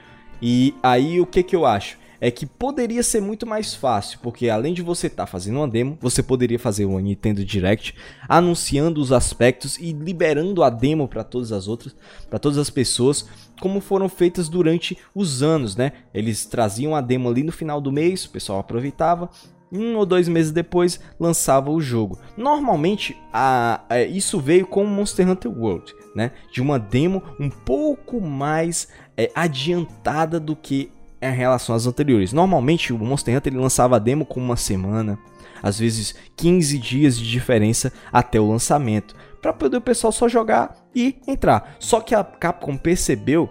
E 0.40 0.74
aí 0.82 1.20
o 1.20 1.26
que 1.26 1.42
que 1.42 1.54
eu 1.54 1.66
acho? 1.66 1.98
É 2.20 2.30
que 2.30 2.46
poderia 2.46 3.02
ser 3.02 3.20
muito 3.20 3.46
mais 3.46 3.74
fácil, 3.74 4.18
porque 4.22 4.48
além 4.48 4.72
de 4.72 4.80
você 4.80 5.08
estar 5.08 5.24
tá 5.24 5.26
fazendo 5.26 5.56
uma 5.58 5.68
demo, 5.68 5.98
você 6.00 6.22
poderia 6.22 6.58
fazer 6.58 6.86
uma 6.86 7.02
Nintendo 7.02 7.44
Direct 7.44 7.94
anunciando 8.26 9.00
os 9.00 9.12
aspectos 9.12 9.76
e 9.78 9.92
liberando 9.92 10.62
a 10.62 10.70
demo 10.70 11.06
para 11.06 11.22
todas 11.22 11.52
as 11.52 11.68
outras, 11.68 11.94
para 12.30 12.38
todas 12.38 12.56
as 12.56 12.70
pessoas, 12.70 13.28
como 13.60 13.80
foram 13.80 14.08
feitas 14.08 14.48
durante 14.48 14.96
os 15.14 15.42
anos, 15.42 15.76
né? 15.76 15.92
Eles 16.14 16.46
traziam 16.46 16.96
a 16.96 17.02
demo 17.02 17.28
ali 17.28 17.42
no 17.42 17.52
final 17.52 17.80
do 17.80 17.92
mês, 17.92 18.24
o 18.24 18.30
pessoal 18.30 18.60
aproveitava, 18.60 19.28
um 19.74 19.96
ou 19.96 20.06
dois 20.06 20.28
meses 20.28 20.52
depois 20.52 21.00
lançava 21.18 21.70
o 21.70 21.80
jogo. 21.80 22.18
Normalmente 22.36 23.16
a, 23.32 23.80
a, 23.88 24.02
isso 24.02 24.38
veio 24.40 24.66
com 24.66 24.84
Monster 24.84 25.28
Hunter 25.28 25.50
World, 25.50 25.94
né? 26.14 26.30
De 26.52 26.62
uma 26.62 26.78
demo 26.78 27.22
um 27.40 27.50
pouco 27.50 28.20
mais 28.20 28.88
é, 29.16 29.30
adiantada 29.34 30.38
do 30.38 30.54
que 30.54 30.90
em 31.20 31.34
relação 31.34 31.74
às 31.74 31.86
anteriores. 31.86 32.32
Normalmente 32.32 32.92
o 32.92 32.98
Monster 32.98 33.36
Hunter 33.36 33.52
ele 33.52 33.60
lançava 33.60 33.96
a 33.96 33.98
demo 33.98 34.24
com 34.24 34.40
uma 34.40 34.56
semana, 34.56 35.18
às 35.62 35.78
vezes 35.78 36.14
15 36.36 36.78
dias 36.78 37.18
de 37.18 37.28
diferença 37.28 37.92
até 38.12 38.38
o 38.38 38.48
lançamento, 38.48 39.16
para 39.40 39.52
poder 39.52 39.78
o 39.78 39.80
pessoal 39.80 40.12
só 40.12 40.28
jogar 40.28 40.76
e 40.94 41.16
entrar. 41.26 41.76
Só 41.78 42.00
que 42.00 42.14
a 42.14 42.22
Capcom 42.22 42.76
percebeu 42.76 43.48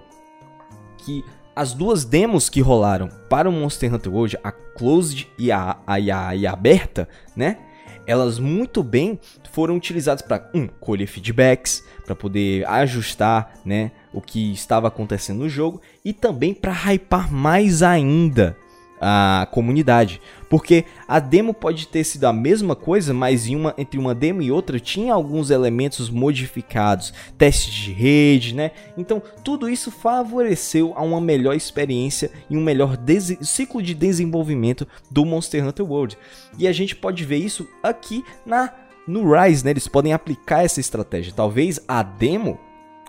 que 0.98 1.24
as 1.55 1.74
duas 1.74 2.03
demos 2.03 2.50
que 2.50 2.62
rolaram 2.62 3.10
para 3.29 3.50
o 3.50 3.51
Monster 3.51 3.93
Hunter 3.93 4.13
World, 4.13 4.38
a 4.43 4.51
Closed 4.51 5.27
e 5.38 5.51
a, 5.51 5.77
a, 5.86 5.95
a, 5.95 6.29
a 6.31 6.51
aberta, 6.51 7.07
né? 7.36 7.57
Elas 8.05 8.38
muito 8.38 8.83
bem 8.83 9.17
foram 9.51 9.77
utilizadas 9.77 10.22
para 10.22 10.50
um 10.53 10.67
colher 10.67 11.07
feedbacks, 11.07 11.83
para 12.05 12.15
poder 12.15 12.67
ajustar, 12.67 13.53
né, 13.63 13.91
o 14.12 14.19
que 14.19 14.51
estava 14.51 14.89
acontecendo 14.89 15.39
no 15.39 15.48
jogo 15.48 15.79
e 16.03 16.12
também 16.12 16.53
para 16.53 16.74
hypar 16.74 17.31
mais 17.31 17.81
ainda 17.81 18.57
a 19.03 19.45
comunidade. 19.51 20.22
Porque 20.50 20.86
a 21.07 21.19
demo 21.19 21.53
pode 21.53 21.88
ter 21.88 22.03
sido 22.03 22.25
a 22.25 22.31
mesma 22.31 22.75
coisa, 22.75 23.13
mas 23.13 23.48
em 23.48 23.55
uma, 23.55 23.74
entre 23.77 24.00
uma 24.00 24.15
demo 24.15 24.41
e 24.41 24.51
outra 24.51 24.79
tinha 24.79 25.13
alguns 25.13 25.50
elementos 25.50 26.10
modificados, 26.10 27.13
testes 27.38 27.74
de 27.74 27.91
rede, 27.91 28.55
né? 28.55 28.72
Então 28.98 29.22
tudo 29.43 29.69
isso 29.69 29.91
favoreceu 29.91 30.93
a 30.95 31.01
uma 31.01 31.19
melhor 31.19 31.55
experiência 31.55 32.31
e 32.50 32.55
um 32.55 32.63
melhor 32.63 32.98
ciclo 33.41 33.81
de 33.81 33.93
desenvolvimento 33.93 34.88
do 35.12 35.25
Monster 35.25 35.65
Hunter 35.67 35.86
World. 35.86 36.17
E 36.57 36.67
a 36.67 36.72
gente 36.72 36.95
pode 36.95 37.25
ver 37.25 37.38
isso 37.38 37.67
aqui 37.81 38.24
na 38.45 38.72
no 39.05 39.29
Rise, 39.33 39.65
né? 39.65 39.72
Eles 39.72 39.88
podem 39.88 40.13
aplicar 40.13 40.63
essa 40.63 40.79
estratégia. 40.79 41.33
Talvez 41.36 41.79
a 41.88 42.01
demo 42.01 42.57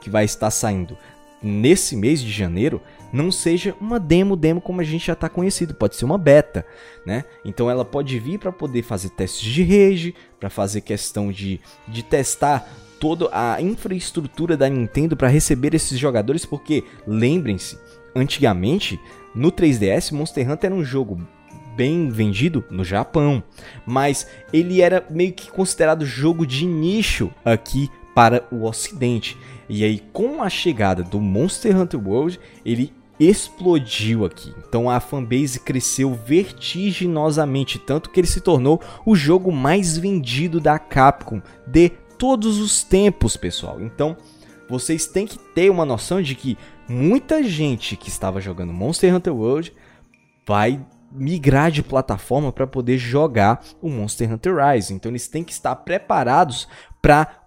que 0.01 0.11
vai 0.11 0.25
estar 0.25 0.51
saindo 0.51 0.99
nesse 1.43 1.95
mês 1.95 2.21
de 2.21 2.33
janeiro 2.33 2.81
não 3.15 3.31
seja 3.31 3.77
uma 3.81 4.01
demo, 4.01 4.35
demo 4.35 4.61
como 4.61 4.81
a 4.81 4.85
gente 4.85 5.07
já 5.07 5.13
está 5.13 5.29
conhecido, 5.29 5.73
pode 5.73 5.95
ser 5.95 6.05
uma 6.05 6.19
beta, 6.19 6.67
né? 7.07 7.25
Então 7.45 7.71
ela 7.71 7.85
pode 7.85 8.19
vir 8.19 8.41
para 8.41 8.51
poder 8.51 8.83
fazer 8.83 9.11
testes 9.11 9.41
de 9.41 9.63
rede, 9.63 10.17
para 10.41 10.51
fazer 10.51 10.81
questão 10.81 11.31
de, 11.31 11.61
de 11.87 12.03
testar 12.03 12.69
toda 12.99 13.29
a 13.31 13.63
infraestrutura 13.63 14.57
da 14.57 14.69
Nintendo 14.69 15.17
para 15.17 15.29
receber 15.29 15.75
esses 15.75 15.97
jogadores, 15.97 16.45
porque 16.45 16.83
lembrem-se, 17.07 17.79
antigamente 18.17 18.99
no 19.33 19.53
3DS 19.53 20.11
Monster 20.11 20.51
Hunter 20.51 20.73
era 20.73 20.75
um 20.75 20.85
jogo 20.85 21.25
bem 21.77 22.09
vendido 22.09 22.65
no 22.69 22.83
Japão, 22.83 23.45
mas 23.87 24.27
ele 24.53 24.83
era 24.83 25.07
meio 25.09 25.33
que 25.33 25.53
considerado 25.53 26.05
jogo 26.05 26.45
de 26.45 26.67
nicho 26.67 27.31
aqui 27.45 27.89
para 28.13 28.45
o 28.51 28.65
ocidente. 28.65 29.39
E 29.69 29.85
aí 29.85 30.03
com 30.13 30.43
a 30.43 30.51
chegada 30.51 31.05
do 31.05 31.21
Monster 31.21 31.77
Hunter 31.81 32.09
World, 32.09 32.41
ele 32.65 32.93
explodiu 33.19 34.25
aqui. 34.25 34.55
Então 34.67 34.91
a 34.91 35.01
fanbase 35.01 35.61
cresceu 35.61 36.15
vertiginosamente, 36.15 37.79
tanto 37.79 38.11
que 38.11 38.21
ele 38.21 38.27
se 38.27 38.41
tornou 38.41 38.81
o 39.05 39.15
jogo 39.15 39.53
mais 39.53 39.97
vendido 39.97 40.61
da 40.61 40.79
Capcom 40.79 41.41
de 41.67 41.91
todos 42.19 42.59
os 42.59 42.83
tempos, 42.83 43.37
pessoal. 43.37 43.81
Então, 43.81 44.17
vocês 44.69 45.07
têm 45.07 45.27
que 45.27 45.39
ter 45.39 45.71
uma 45.71 45.85
noção 45.85 46.23
de 46.23 46.35
que 46.35 46.57
muita 46.89 47.43
gente 47.43 47.97
que 47.97 48.09
estava 48.09 48.41
jogando 48.41 48.73
Monster 48.73 49.15
Hunter 49.15 49.35
World 49.35 49.73
vai 50.47 50.85
migrar 51.13 51.71
de 51.71 51.83
plataforma 51.83 52.53
para 52.53 52.67
poder 52.67 52.99
jogar 52.99 53.63
o 53.81 53.89
Monster 53.89 54.33
Hunter 54.33 54.57
Rise. 54.57 54.93
Então 54.93 55.13
eles 55.13 55.29
têm 55.29 55.45
que 55.45 55.53
estar 55.53 55.77
preparados 55.77 56.67
para 57.01 57.44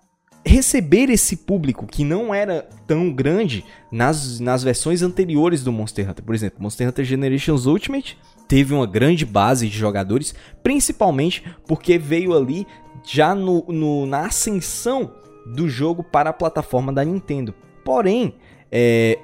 receber 0.47 1.09
esse 1.09 1.37
público 1.37 1.85
que 1.85 2.03
não 2.03 2.33
era 2.33 2.67
tão 2.87 3.11
grande 3.11 3.63
nas, 3.91 4.39
nas 4.39 4.63
versões 4.63 5.01
anteriores 5.01 5.63
do 5.63 5.71
Monster 5.71 6.09
Hunter. 6.09 6.23
Por 6.23 6.33
exemplo, 6.33 6.61
Monster 6.61 6.87
Hunter 6.87 7.05
Generations 7.05 7.65
Ultimate 7.65 8.17
teve 8.47 8.73
uma 8.73 8.87
grande 8.87 9.25
base 9.25 9.67
de 9.67 9.77
jogadores, 9.77 10.33
principalmente 10.63 11.43
porque 11.67 11.97
veio 11.97 12.35
ali 12.35 12.65
já 13.03 13.35
no, 13.35 13.63
no 13.67 14.05
na 14.05 14.25
ascensão 14.25 15.11
do 15.45 15.69
jogo 15.69 16.03
para 16.03 16.29
a 16.29 16.33
plataforma 16.33 16.91
da 16.91 17.03
Nintendo. 17.03 17.53
Porém, 17.83 18.35
é, 18.71 19.19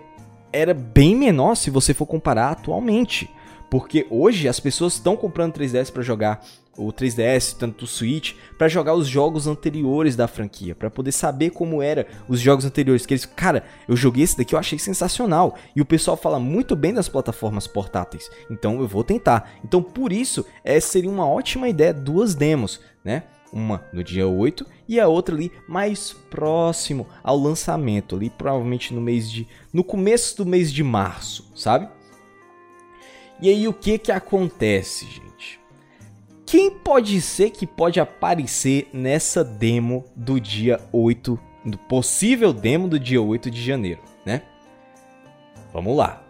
era 0.51 0.73
bem 0.73 1.15
menor 1.15 1.55
se 1.55 1.69
você 1.69 1.93
for 1.93 2.05
comparar 2.05 2.51
atualmente. 2.51 3.29
Porque 3.73 4.05
hoje 4.11 4.47
as 4.47 4.59
pessoas 4.59 4.93
estão 4.93 5.17
comprando 5.17 5.55
3DS 5.55 5.91
para 5.91 6.03
jogar 6.03 6.45
o 6.77 6.93
3DS, 6.93 7.57
tanto 7.57 7.85
o 7.85 7.87
Switch, 7.87 8.35
para 8.55 8.67
jogar 8.67 8.93
os 8.93 9.07
jogos 9.07 9.47
anteriores 9.47 10.15
da 10.15 10.27
franquia, 10.27 10.75
para 10.75 10.91
poder 10.91 11.11
saber 11.11 11.49
como 11.49 11.81
era 11.81 12.05
os 12.27 12.39
jogos 12.39 12.65
anteriores. 12.65 13.07
Que 13.07 13.15
eles, 13.15 13.25
cara, 13.25 13.63
eu 13.87 13.95
joguei 13.95 14.25
esse 14.25 14.37
daqui, 14.37 14.53
eu 14.53 14.59
achei 14.59 14.77
sensacional. 14.77 15.57
E 15.75 15.81
o 15.81 15.85
pessoal 15.85 16.15
fala 16.15 16.39
muito 16.39 16.75
bem 16.75 16.93
das 16.93 17.09
plataformas 17.09 17.65
portáteis, 17.65 18.29
então 18.47 18.79
eu 18.79 18.87
vou 18.87 19.03
tentar. 19.03 19.53
Então 19.65 19.81
por 19.81 20.13
isso, 20.13 20.45
essa 20.63 20.89
seria 20.89 21.09
uma 21.09 21.27
ótima 21.27 21.67
ideia, 21.67 21.95
duas 21.95 22.35
demos, 22.35 22.79
né? 23.03 23.23
Uma 23.51 23.83
no 23.91 24.03
dia 24.03 24.27
8 24.27 24.67
e 24.87 24.99
a 24.99 25.07
outra 25.07 25.33
ali 25.33 25.51
mais 25.67 26.13
próximo 26.29 27.07
ao 27.23 27.39
lançamento, 27.39 28.15
ali 28.15 28.29
provavelmente 28.29 28.93
no 28.93 29.01
mês 29.01 29.31
de 29.31 29.47
no 29.73 29.83
começo 29.83 30.37
do 30.37 30.45
mês 30.45 30.71
de 30.71 30.83
março, 30.83 31.51
sabe? 31.55 31.89
E 33.43 33.49
aí 33.49 33.67
o 33.67 33.73
que 33.73 33.97
que 33.97 34.09
acontece, 34.09 35.05
gente? 35.05 35.59
Quem 36.45 36.71
pode 36.71 37.19
ser 37.19 37.49
que 37.49 37.67
pode 37.67 37.99
aparecer 37.99 38.87
nessa 38.93 39.43
demo 39.43 40.05
do 40.15 40.39
dia 40.39 40.79
8, 40.93 41.37
do 41.65 41.77
possível 41.77 42.53
demo 42.53 42.87
do 42.87 42.97
dia 42.97 43.21
8 43.21 43.51
de 43.51 43.61
janeiro, 43.61 43.99
né? 44.25 44.43
Vamos 45.73 45.97
lá. 45.97 46.23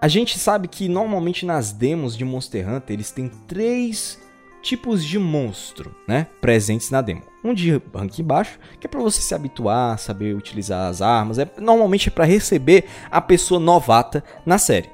A 0.00 0.08
gente 0.08 0.36
sabe 0.36 0.66
que 0.66 0.88
normalmente 0.88 1.46
nas 1.46 1.70
demos 1.70 2.16
de 2.16 2.24
Monster 2.24 2.68
Hunter 2.68 2.94
eles 2.94 3.12
têm 3.12 3.28
três 3.46 4.20
tipos 4.60 5.04
de 5.04 5.20
monstro, 5.20 5.94
né, 6.08 6.26
presentes 6.40 6.90
na 6.90 7.00
demo. 7.00 7.22
Um 7.44 7.54
de 7.54 7.70
rank 7.94 8.20
baixo, 8.20 8.58
que 8.80 8.88
é 8.88 8.90
para 8.90 9.00
você 9.00 9.20
se 9.22 9.32
habituar, 9.32 9.96
saber 9.96 10.34
utilizar 10.34 10.88
as 10.88 11.00
armas, 11.02 11.38
é 11.38 11.48
normalmente 11.60 12.08
é 12.08 12.10
para 12.10 12.24
receber 12.24 12.86
a 13.12 13.20
pessoa 13.20 13.60
novata 13.60 14.24
na 14.44 14.58
série. 14.58 14.90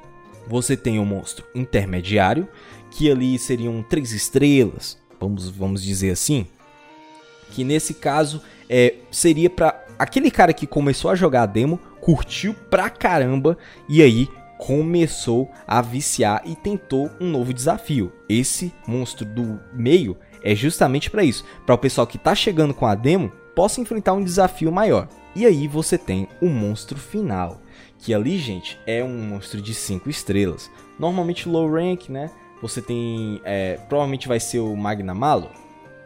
Você 0.47 0.75
tem 0.75 0.99
o 0.99 1.03
um 1.03 1.05
monstro 1.05 1.45
intermediário, 1.53 2.47
que 2.91 3.09
ali 3.09 3.37
seriam 3.37 3.83
três 3.83 4.11
estrelas, 4.11 4.97
vamos, 5.19 5.49
vamos 5.49 5.83
dizer 5.83 6.11
assim, 6.11 6.47
que 7.51 7.63
nesse 7.63 7.93
caso 7.93 8.41
é, 8.69 8.95
seria 9.11 9.49
para 9.49 9.85
aquele 9.97 10.31
cara 10.31 10.53
que 10.53 10.65
começou 10.65 11.11
a 11.11 11.15
jogar 11.15 11.43
a 11.43 11.45
demo, 11.45 11.79
curtiu 11.99 12.53
pra 12.53 12.89
caramba 12.89 13.57
e 13.87 14.01
aí 14.01 14.27
começou 14.57 15.49
a 15.65 15.81
viciar 15.81 16.41
e 16.45 16.55
tentou 16.55 17.09
um 17.19 17.29
novo 17.29 17.53
desafio. 17.53 18.11
Esse 18.27 18.73
monstro 18.85 19.25
do 19.25 19.59
meio 19.73 20.17
é 20.43 20.53
justamente 20.53 21.09
para 21.09 21.23
isso, 21.23 21.45
para 21.65 21.75
o 21.75 21.77
pessoal 21.77 22.05
que 22.05 22.17
está 22.17 22.35
chegando 22.35 22.73
com 22.73 22.85
a 22.85 22.95
demo 22.95 23.31
possa 23.55 23.81
enfrentar 23.81 24.13
um 24.13 24.23
desafio 24.23 24.71
maior. 24.71 25.07
E 25.35 25.45
aí 25.45 25.67
você 25.67 25.97
tem 25.97 26.27
o 26.41 26.47
monstro 26.47 26.97
final, 26.97 27.61
que 27.99 28.13
ali, 28.13 28.37
gente, 28.37 28.79
é 28.87 29.03
um 29.03 29.21
monstro 29.21 29.61
de 29.61 29.73
5 29.73 30.09
estrelas. 30.09 30.71
Normalmente 30.97 31.47
low 31.47 31.69
rank, 31.69 32.09
né? 32.09 32.31
Você 32.61 32.81
tem. 32.81 33.41
É, 33.43 33.77
provavelmente 33.87 34.27
vai 34.27 34.39
ser 34.39 34.59
o 34.59 34.75
Magna 34.75 35.13
Malo? 35.13 35.49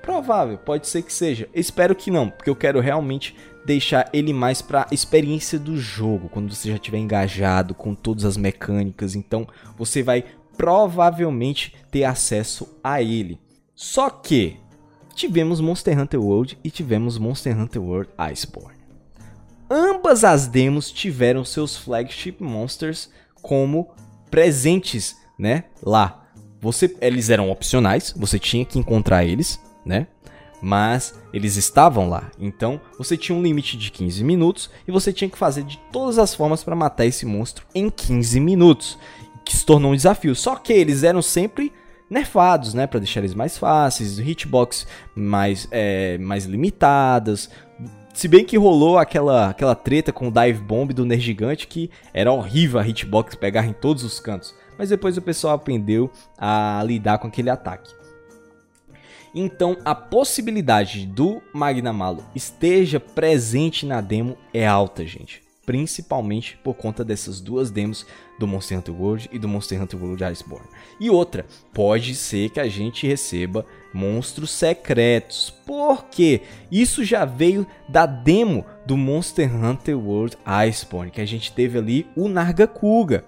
Provável, 0.01 0.58
pode 0.58 0.88
ser 0.88 1.01
que 1.01 1.13
seja. 1.13 1.47
Espero 1.53 1.95
que 1.95 2.12
não, 2.12 2.29
porque 2.29 2.49
eu 2.49 2.56
quero 2.56 2.79
realmente 2.82 3.36
deixar 3.65 4.10
ele 4.12 4.34
mais 4.34 4.62
para 4.62 4.88
experiência 4.91 5.58
do 5.58 5.77
jogo, 5.77 6.27
quando 6.27 6.53
você 6.53 6.69
já 6.69 6.75
estiver 6.75 6.97
engajado 6.97 7.73
com 7.73 7.95
todas 7.95 8.25
as 8.25 8.36
mecânicas, 8.36 9.15
então 9.15 9.47
você 9.77 10.03
vai 10.03 10.25
provavelmente 10.58 11.73
ter 11.89 12.03
acesso 12.03 12.67
a 12.84 13.01
ele. 13.01 13.39
Só 13.73 14.10
que 14.10 14.58
tivemos 15.15 15.62
Monster 15.62 15.97
Hunter 15.97 16.21
World 16.21 16.58
e 16.63 16.69
tivemos 16.69 17.17
Monster 17.17 17.58
Hunter 17.58 17.82
World 17.82 18.10
Iceborne. 18.17 18.73
Ambas 19.69 20.23
as 20.23 20.47
demos 20.47 20.91
tiveram 20.91 21.43
seus 21.43 21.78
flagship 21.78 22.38
monsters 22.39 23.10
como 23.41 23.89
presentes, 24.30 25.17
né, 25.38 25.65
lá 25.82 26.23
você, 26.63 26.95
eles 27.02 27.30
eram 27.30 27.52
opcionais, 27.52 28.13
você 28.15 28.39
tinha 28.39 28.63
que 28.63 28.80
encontrar 28.80 29.26
eles, 29.26 29.60
né? 29.86 30.08
Mas 30.62 31.13
eles 31.34 31.58
estavam 31.58 32.08
lá. 32.08 32.32
Então 32.39 32.80
você 32.97 33.17
tinha 33.17 33.38
um 33.38 33.43
limite 33.43 33.76
de 33.76 33.91
15 33.91 34.23
minutos 34.23 34.69
e 34.88 34.91
você 34.91 35.12
tinha 35.12 35.30
que 35.30 35.38
fazer 35.38 35.63
de 35.63 35.78
todas 35.91 36.17
as 36.17 36.34
formas 36.34 36.63
para 36.63 36.73
matar 36.73 37.06
esse 37.06 37.26
monstro 37.26 37.65
em 37.76 37.89
15 37.89 38.39
minutos, 38.39 38.97
que 39.43 39.54
se 39.54 39.65
tornou 39.65 39.91
um 39.91 39.95
desafio. 39.95 40.34
Só 40.34 40.56
que 40.56 40.71
eles 40.71 41.04
eram 41.04 41.21
sempre 41.21 41.73
nerfados, 42.10 42.73
né, 42.73 42.88
para 42.88 42.99
deixar 42.99 43.19
eles 43.19 43.36
mais 43.36 43.58
fáceis, 43.58 44.17
hitbox 44.17 44.88
mais 45.13 45.67
é, 45.69 46.17
mais 46.17 46.45
limitadas. 46.45 47.49
Se 48.13 48.28
bem 48.28 48.45
que 48.45 48.58
rolou 48.58 48.97
aquela 48.97 49.49
aquela 49.49 49.76
treta 49.76 50.13
com 50.13 50.28
o 50.28 50.32
dive 50.32 50.62
bomb 50.62 50.93
do 50.93 51.06
Ner 51.06 51.19
Gigante 51.19 51.67
que 51.67 51.89
era 52.13 52.32
horrível 52.32 52.80
a 52.80 52.88
hitbox 52.88 53.36
pegar 53.36 53.65
em 53.65 53.73
todos 53.73 54.04
os 54.04 54.19
cantos 54.19 54.56
mas 54.78 54.89
depois 54.89 55.17
o 55.17 55.21
pessoal 55.21 55.56
aprendeu 55.56 56.12
a 56.38 56.82
lidar 56.86 57.17
com 57.17 57.28
aquele 57.28 57.49
ataque. 57.49 57.93
Então 59.36 59.78
a 59.84 59.95
possibilidade 59.95 61.06
do 61.08 61.41
Magnamalo 61.54 62.23
esteja 62.36 62.99
presente 62.99 63.86
na 63.86 63.99
demo 63.99 64.38
é 64.54 64.65
alta, 64.67 65.06
gente. 65.06 65.41
Principalmente 65.65 66.58
por 66.63 66.76
conta 66.76 67.04
dessas 67.04 67.39
duas 67.41 67.71
demos 67.71 68.06
do 68.38 68.48
Monster 68.48 68.78
Hunter 68.78 68.93
World 68.93 69.30
e 69.32 69.39
do 69.39 69.48
Monster 69.48 69.82
Hunter 69.82 70.02
World 70.02 70.24
Iceborne. 70.24 70.67
E 71.00 71.10
outra, 71.10 71.46
pode 71.74 72.15
ser 72.15 72.50
que 72.50 72.60
a 72.60 72.67
gente 72.67 73.08
receba 73.08 73.65
monstros 73.93 74.52
secretos. 74.52 75.54
Porque 75.65 76.41
isso 76.72 77.04
já 77.04 77.26
veio 77.26 77.65
da 77.88 78.06
demo 78.06 78.65
do 78.86 78.98
Monster 78.98 79.54
Hunter 79.54 79.98
World 79.98 80.38
Iceborne, 80.46 81.12
que 81.12 81.22
a 81.22 81.26
gente 81.26 81.52
teve 81.52 81.78
ali 81.78 82.08
o 82.15 82.28
Nargacuga. 82.28 83.26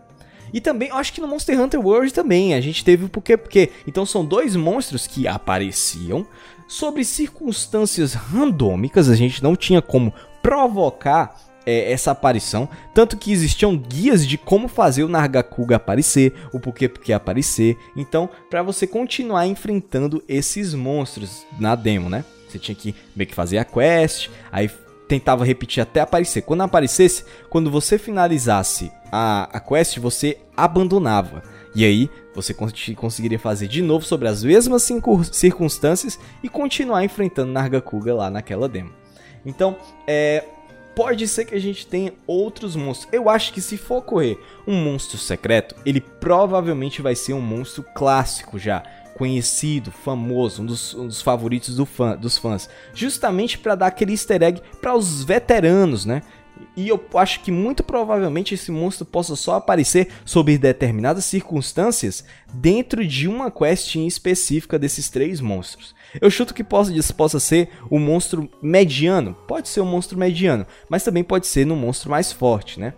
E 0.54 0.62
também, 0.62 0.90
acho 0.92 1.12
que 1.12 1.22
no 1.22 1.28
Monster 1.28 1.60
Hunter 1.60 1.86
World 1.86 2.14
também, 2.14 2.54
a 2.54 2.62
gente 2.62 2.84
teve 2.84 3.06
o 3.06 3.10
porquê, 3.10 3.36
porque 3.36 3.72
então 3.86 4.06
são 4.06 4.24
dois 4.24 4.56
monstros 4.56 5.06
que 5.06 5.28
apareciam 5.28 6.26
sobre 6.68 7.04
circunstâncias 7.04 8.14
randômicas, 8.14 9.10
a 9.10 9.16
gente 9.16 9.44
não 9.44 9.56
tinha 9.56 9.82
como 9.82 10.14
provocar 10.42 11.36
é, 11.66 11.92
essa 11.92 12.12
aparição, 12.12 12.70
tanto 12.94 13.18
que 13.18 13.32
existiam 13.32 13.76
guias 13.76 14.26
de 14.26 14.38
como 14.38 14.68
fazer 14.68 15.04
o 15.04 15.10
Nargacuga 15.10 15.78
aparecer, 15.78 16.34
o 16.54 16.60
porquê 16.60 16.88
porque 16.88 17.12
aparecer. 17.12 17.78
Então, 17.96 18.30
para 18.50 18.62
você 18.62 18.86
continuar 18.86 19.48
enfrentando 19.48 20.24
esses 20.28 20.74
monstros 20.74 21.46
na 21.60 21.76
demo, 21.76 22.10
né? 22.10 22.24
Você 22.48 22.60
tinha 22.60 22.76
que 22.76 22.96
meio 23.16 23.28
que 23.28 23.36
fazer 23.36 23.58
a 23.58 23.66
quest, 23.66 24.30
aí 24.52 24.70
tentava 25.08 25.46
repetir 25.46 25.82
até 25.82 26.02
aparecer. 26.02 26.42
Quando 26.42 26.62
aparecesse, 26.62 27.26
quando 27.50 27.70
você 27.70 27.98
finalizasse 27.98 28.92
a, 29.12 29.50
a 29.52 29.60
quest, 29.60 30.00
você 30.00 30.38
abandonava. 30.56 31.44
E 31.76 31.84
aí 31.84 32.10
você 32.34 32.54
conseguiria 32.54 33.40
fazer 33.40 33.68
de 33.68 33.82
novo 33.82 34.06
sobre 34.06 34.28
as 34.28 34.44
mesmas 34.44 34.90
circunstâncias 35.32 36.20
e 36.42 36.50
continuar 36.50 37.04
enfrentando 37.04 37.52
Nargacuga 37.52 38.14
lá 38.14 38.30
naquela 38.30 38.68
demo. 38.68 38.92
Então, 39.46 39.78
é, 40.08 40.44
pode 40.96 41.28
ser 41.28 41.46
que 41.46 41.54
a 41.54 41.60
gente 41.60 41.86
tenha 41.86 42.14
outros 42.26 42.76
monstros. 42.76 43.12
Eu 43.12 43.30
acho 43.30 43.52
que 43.54 43.62
se 43.62 43.78
for 43.78 43.98
ocorrer 43.98 44.38
um 44.66 44.76
monstro 44.76 45.18
secreto, 45.18 45.76
ele 45.86 46.00
provavelmente 46.00 47.02
vai 47.02 47.16
ser 47.16 47.34
um 47.34 47.42
monstro 47.42 47.84
clássico 47.94 48.58
já, 48.58 48.82
conhecido, 49.18 49.92
famoso, 49.92 50.62
um 50.62 50.66
dos, 50.66 50.94
um 50.94 51.08
dos 51.08 51.22
favoritos 51.22 51.76
do 51.76 51.86
fã, 51.86 52.16
dos 52.16 52.38
fãs, 52.38 52.70
justamente 52.94 53.58
para 53.58 53.76
dar 53.76 53.88
aquele 53.88 54.12
easter 54.12 54.42
egg 54.42 54.62
para 54.82 54.96
os 54.96 55.24
veteranos, 55.24 56.06
né? 56.06 56.22
E 56.76 56.90
eu 56.90 57.04
acho 57.16 57.42
que 57.42 57.52
muito 57.52 57.84
provavelmente 57.84 58.54
esse 58.54 58.72
monstro 58.72 59.06
possa 59.06 59.36
só 59.36 59.56
aparecer 59.56 60.10
sob 60.26 60.58
determinadas 60.58 61.26
circunstâncias 61.26 62.26
dentro 62.54 63.06
de 63.06 63.28
uma 63.28 63.50
quest 63.50 63.96
específica 63.96 64.78
desses 64.78 65.10
três 65.10 65.40
monstros. 65.40 65.96
Eu 66.20 66.30
chuto 66.30 66.54
que 66.54 66.64
possa, 66.64 66.92
possa 67.14 67.40
ser 67.40 67.70
o 67.90 67.98
um 67.98 68.00
monstro 68.00 68.50
mediano, 68.62 69.34
pode 69.48 69.70
ser 69.70 69.82
um 69.82 69.86
monstro 69.86 70.18
mediano, 70.18 70.66
mas 70.90 71.04
também 71.04 71.24
pode 71.24 71.48
ser 71.48 71.66
no 71.66 71.76
monstro 71.76 72.10
mais 72.10 72.32
forte, 72.32 72.80
né? 72.80 72.94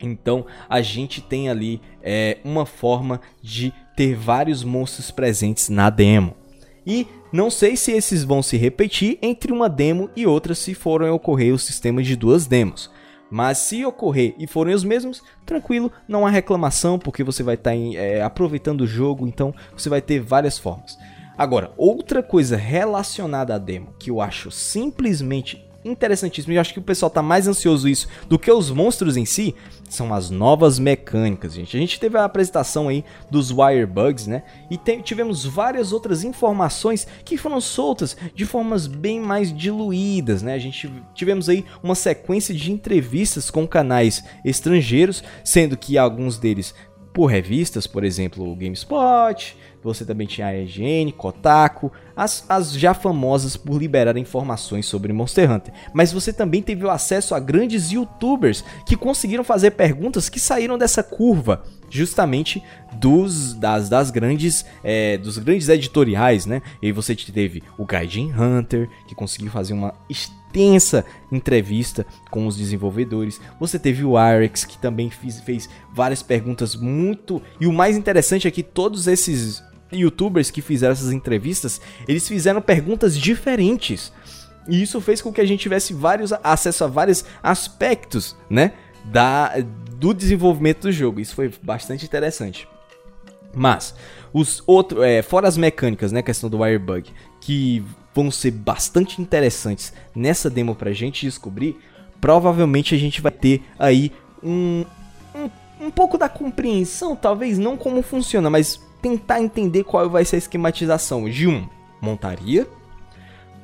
Então 0.00 0.44
a 0.68 0.82
gente 0.82 1.20
tem 1.20 1.48
ali 1.48 1.80
é, 2.02 2.38
uma 2.44 2.66
forma 2.66 3.20
de 3.40 3.72
ter 3.96 4.16
vários 4.16 4.64
monstros 4.64 5.10
presentes 5.10 5.68
na 5.68 5.88
demo. 5.88 6.41
E 6.86 7.06
não 7.32 7.50
sei 7.50 7.76
se 7.76 7.92
esses 7.92 8.24
vão 8.24 8.42
se 8.42 8.56
repetir 8.56 9.18
entre 9.22 9.52
uma 9.52 9.68
demo 9.68 10.10
e 10.16 10.26
outra 10.26 10.54
se 10.54 10.74
forem 10.74 11.10
ocorrer 11.10 11.54
o 11.54 11.58
sistema 11.58 12.02
de 12.02 12.16
duas 12.16 12.46
demos. 12.46 12.90
Mas 13.30 13.58
se 13.58 13.84
ocorrer 13.84 14.34
e 14.38 14.46
forem 14.46 14.74
os 14.74 14.84
mesmos, 14.84 15.22
tranquilo, 15.46 15.90
não 16.06 16.26
há 16.26 16.30
reclamação, 16.30 16.98
porque 16.98 17.24
você 17.24 17.42
vai 17.42 17.54
estar 17.54 17.70
tá 17.70 17.76
é, 17.76 18.22
aproveitando 18.22 18.82
o 18.82 18.86
jogo, 18.86 19.26
então 19.26 19.54
você 19.74 19.88
vai 19.88 20.02
ter 20.02 20.20
várias 20.20 20.58
formas. 20.58 20.98
Agora, 21.38 21.72
outra 21.78 22.22
coisa 22.22 22.56
relacionada 22.56 23.54
à 23.54 23.58
demo 23.58 23.94
que 23.98 24.10
eu 24.10 24.20
acho 24.20 24.50
simplesmente 24.50 25.64
interessantíssimo, 25.84 26.52
e 26.52 26.56
eu 26.56 26.60
acho 26.60 26.72
que 26.72 26.78
o 26.78 26.82
pessoal 26.82 27.10
tá 27.10 27.22
mais 27.22 27.48
ansioso 27.48 27.88
isso 27.88 28.08
do 28.28 28.38
que 28.38 28.50
os 28.50 28.70
monstros 28.70 29.16
em 29.16 29.24
si, 29.24 29.54
são 29.88 30.12
as 30.14 30.30
novas 30.30 30.78
mecânicas, 30.78 31.54
gente. 31.54 31.76
A 31.76 31.80
gente 31.80 32.00
teve 32.00 32.16
a 32.16 32.24
apresentação 32.24 32.88
aí 32.88 33.04
dos 33.30 33.50
Wire 33.50 33.86
Bugs, 33.86 34.26
né? 34.26 34.42
E 34.70 34.78
tem, 34.78 35.00
tivemos 35.00 35.44
várias 35.44 35.92
outras 35.92 36.24
informações 36.24 37.06
que 37.24 37.36
foram 37.36 37.60
soltas 37.60 38.16
de 38.34 38.46
formas 38.46 38.86
bem 38.86 39.20
mais 39.20 39.54
diluídas, 39.54 40.42
né? 40.42 40.54
A 40.54 40.58
gente 40.58 40.90
tivemos 41.14 41.48
aí 41.48 41.64
uma 41.82 41.94
sequência 41.94 42.54
de 42.54 42.72
entrevistas 42.72 43.50
com 43.50 43.66
canais 43.66 44.24
estrangeiros, 44.44 45.22
sendo 45.44 45.76
que 45.76 45.98
alguns 45.98 46.38
deles 46.38 46.74
por 47.12 47.26
revistas, 47.26 47.86
por 47.86 48.04
exemplo, 48.04 48.50
o 48.50 48.56
GameSpot, 48.56 49.56
você 49.82 50.04
também 50.04 50.26
tinha 50.26 50.46
a 50.46 50.56
IGN, 50.56 51.12
Kotaku, 51.12 51.90
as, 52.16 52.44
as 52.48 52.72
já 52.72 52.94
famosas 52.94 53.56
por 53.56 53.78
liberar 53.78 54.16
informações 54.16 54.86
sobre 54.86 55.12
Monster 55.12 55.50
Hunter. 55.50 55.74
Mas 55.92 56.12
você 56.12 56.32
também 56.32 56.62
teve 56.62 56.84
o 56.84 56.90
acesso 56.90 57.34
a 57.34 57.40
grandes 57.40 57.90
youtubers 57.90 58.64
que 58.86 58.96
conseguiram 58.96 59.44
fazer 59.44 59.72
perguntas 59.72 60.28
que 60.28 60.38
saíram 60.38 60.78
dessa 60.78 61.02
curva 61.02 61.62
justamente 61.92 62.62
dos 62.94 63.52
das, 63.52 63.88
das 63.88 64.10
grandes 64.10 64.64
é, 64.82 65.18
dos 65.18 65.36
grandes 65.36 65.68
editoriais, 65.68 66.46
né? 66.46 66.62
E 66.80 66.90
você 66.90 67.14
teve 67.14 67.62
o 67.76 67.84
Gaijin 67.84 68.32
Hunter 68.32 68.88
que 69.06 69.14
conseguiu 69.14 69.50
fazer 69.50 69.74
uma 69.74 69.94
extensa 70.08 71.04
entrevista 71.30 72.06
com 72.30 72.46
os 72.46 72.56
desenvolvedores. 72.56 73.40
Você 73.60 73.78
teve 73.78 74.04
o 74.04 74.16
Arex 74.16 74.64
que 74.64 74.78
também 74.78 75.10
fiz, 75.10 75.40
fez 75.40 75.68
várias 75.92 76.22
perguntas 76.22 76.74
muito 76.74 77.42
e 77.60 77.66
o 77.66 77.72
mais 77.72 77.96
interessante 77.96 78.48
é 78.48 78.50
que 78.50 78.62
todos 78.62 79.06
esses 79.06 79.62
youtubers 79.92 80.50
que 80.50 80.62
fizeram 80.62 80.92
essas 80.92 81.12
entrevistas, 81.12 81.80
eles 82.08 82.26
fizeram 82.26 82.60
perguntas 82.60 83.16
diferentes. 83.16 84.12
E 84.68 84.82
isso 84.82 85.00
fez 85.00 85.20
com 85.20 85.32
que 85.32 85.40
a 85.40 85.46
gente 85.46 85.60
tivesse 85.60 85.92
vários 85.92 86.32
acesso 86.32 86.84
a 86.84 86.86
vários 86.86 87.24
aspectos, 87.42 88.36
né, 88.48 88.72
da 89.04 89.54
do 89.96 90.12
desenvolvimento 90.12 90.82
do 90.82 90.92
jogo. 90.92 91.20
Isso 91.20 91.34
foi 91.34 91.52
bastante 91.62 92.04
interessante. 92.04 92.68
Mas 93.54 93.94
os 94.32 94.62
outros, 94.66 95.02
é, 95.04 95.22
fora 95.22 95.46
as 95.46 95.56
mecânicas, 95.56 96.10
né, 96.10 96.22
questão 96.22 96.48
do 96.50 96.58
Wirebug, 96.58 97.10
que 97.40 97.84
vão 98.14 98.30
ser 98.30 98.50
bastante 98.50 99.20
interessantes 99.20 99.92
nessa 100.14 100.50
demo 100.50 100.74
pra 100.74 100.92
gente 100.92 101.26
descobrir, 101.26 101.78
provavelmente 102.20 102.94
a 102.94 102.98
gente 102.98 103.20
vai 103.20 103.32
ter 103.32 103.62
aí 103.78 104.12
um, 104.42 104.84
um, 105.34 105.86
um 105.86 105.90
pouco 105.90 106.18
da 106.18 106.28
compreensão, 106.28 107.14
talvez 107.14 107.58
não 107.58 107.76
como 107.76 108.02
funciona, 108.02 108.50
mas 108.50 108.80
tentar 109.02 109.42
entender 109.42 109.82
qual 109.82 110.08
vai 110.08 110.24
ser 110.24 110.36
a 110.36 110.38
esquematização 110.38 111.28
de 111.28 111.48
um 111.48 111.68
montaria, 112.00 112.66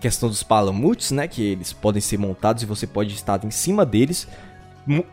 questão 0.01 0.29
dos 0.29 0.43
palamutes, 0.43 1.13
né, 1.13 1.27
que 1.27 1.43
eles 1.43 1.73
podem 1.73 2.03
ser 2.03 2.19
montados 2.19 2.63
e 2.63 2.67
você 2.67 2.87
pode 2.87 3.15
estar 3.15 3.43
em 3.45 3.51
cima 3.51 3.87
deles, 3.87 4.29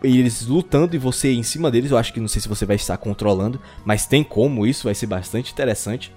eles 0.04 0.46
lutando 0.46 0.96
e 0.96 1.00
você 1.00 1.32
em 1.34 1.44
cima 1.44 1.70
deles. 1.70 1.92
Eu 1.92 1.98
acho 1.98 2.14
que 2.14 2.20
não 2.20 2.28
sei 2.28 2.42
se 2.42 2.48
você 2.48 2.66
vai 2.66 2.76
estar 2.76 2.98
controlando, 2.98 3.62
mas 3.84 4.06
tem 4.08 4.24
como 4.24 4.66
isso, 4.66 4.86
vai 4.86 4.96
ser 4.96 5.08
bastante 5.08 5.52
interessante. 5.52 6.14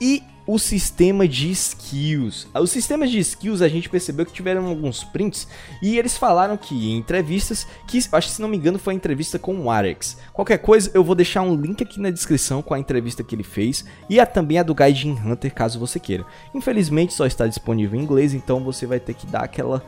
E 0.00 0.22
o 0.46 0.58
sistema 0.58 1.26
de 1.26 1.50
skills. 1.50 2.46
O 2.54 2.66
sistema 2.66 3.06
de 3.06 3.18
skills 3.18 3.62
a 3.62 3.68
gente 3.68 3.88
percebeu 3.88 4.26
que 4.26 4.32
tiveram 4.32 4.66
alguns 4.66 5.02
prints 5.02 5.48
e 5.80 5.98
eles 5.98 6.16
falaram 6.16 6.56
que 6.56 6.74
em 6.74 6.98
entrevistas, 6.98 7.66
que 7.86 7.98
acho 7.98 8.28
que 8.28 8.34
se 8.34 8.42
não 8.42 8.48
me 8.48 8.56
engano 8.56 8.78
foi 8.78 8.92
a 8.92 8.96
entrevista 8.96 9.38
com 9.38 9.56
o 9.58 9.70
Arex. 9.70 10.18
Qualquer 10.32 10.58
coisa, 10.58 10.90
eu 10.92 11.02
vou 11.02 11.14
deixar 11.14 11.42
um 11.42 11.56
link 11.56 11.82
aqui 11.82 11.98
na 11.98 12.10
descrição 12.10 12.60
com 12.60 12.74
a 12.74 12.78
entrevista 12.78 13.24
que 13.24 13.34
ele 13.34 13.42
fez 13.42 13.84
e 14.08 14.20
a, 14.20 14.26
também 14.26 14.58
a 14.58 14.62
do 14.62 14.74
Gaijin 14.74 15.12
Hunter, 15.12 15.54
caso 15.54 15.78
você 15.78 15.98
queira. 15.98 16.26
Infelizmente 16.54 17.14
só 17.14 17.26
está 17.26 17.46
disponível 17.46 17.98
em 17.98 18.02
inglês, 18.02 18.34
então 18.34 18.62
você 18.62 18.86
vai 18.86 19.00
ter 19.00 19.14
que 19.14 19.26
dar 19.26 19.44
aquela 19.44 19.82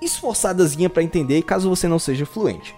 esforçadazinha 0.00 0.90
para 0.90 1.02
entender, 1.02 1.42
caso 1.42 1.68
você 1.68 1.86
não 1.86 1.98
seja 1.98 2.26
fluente. 2.26 2.74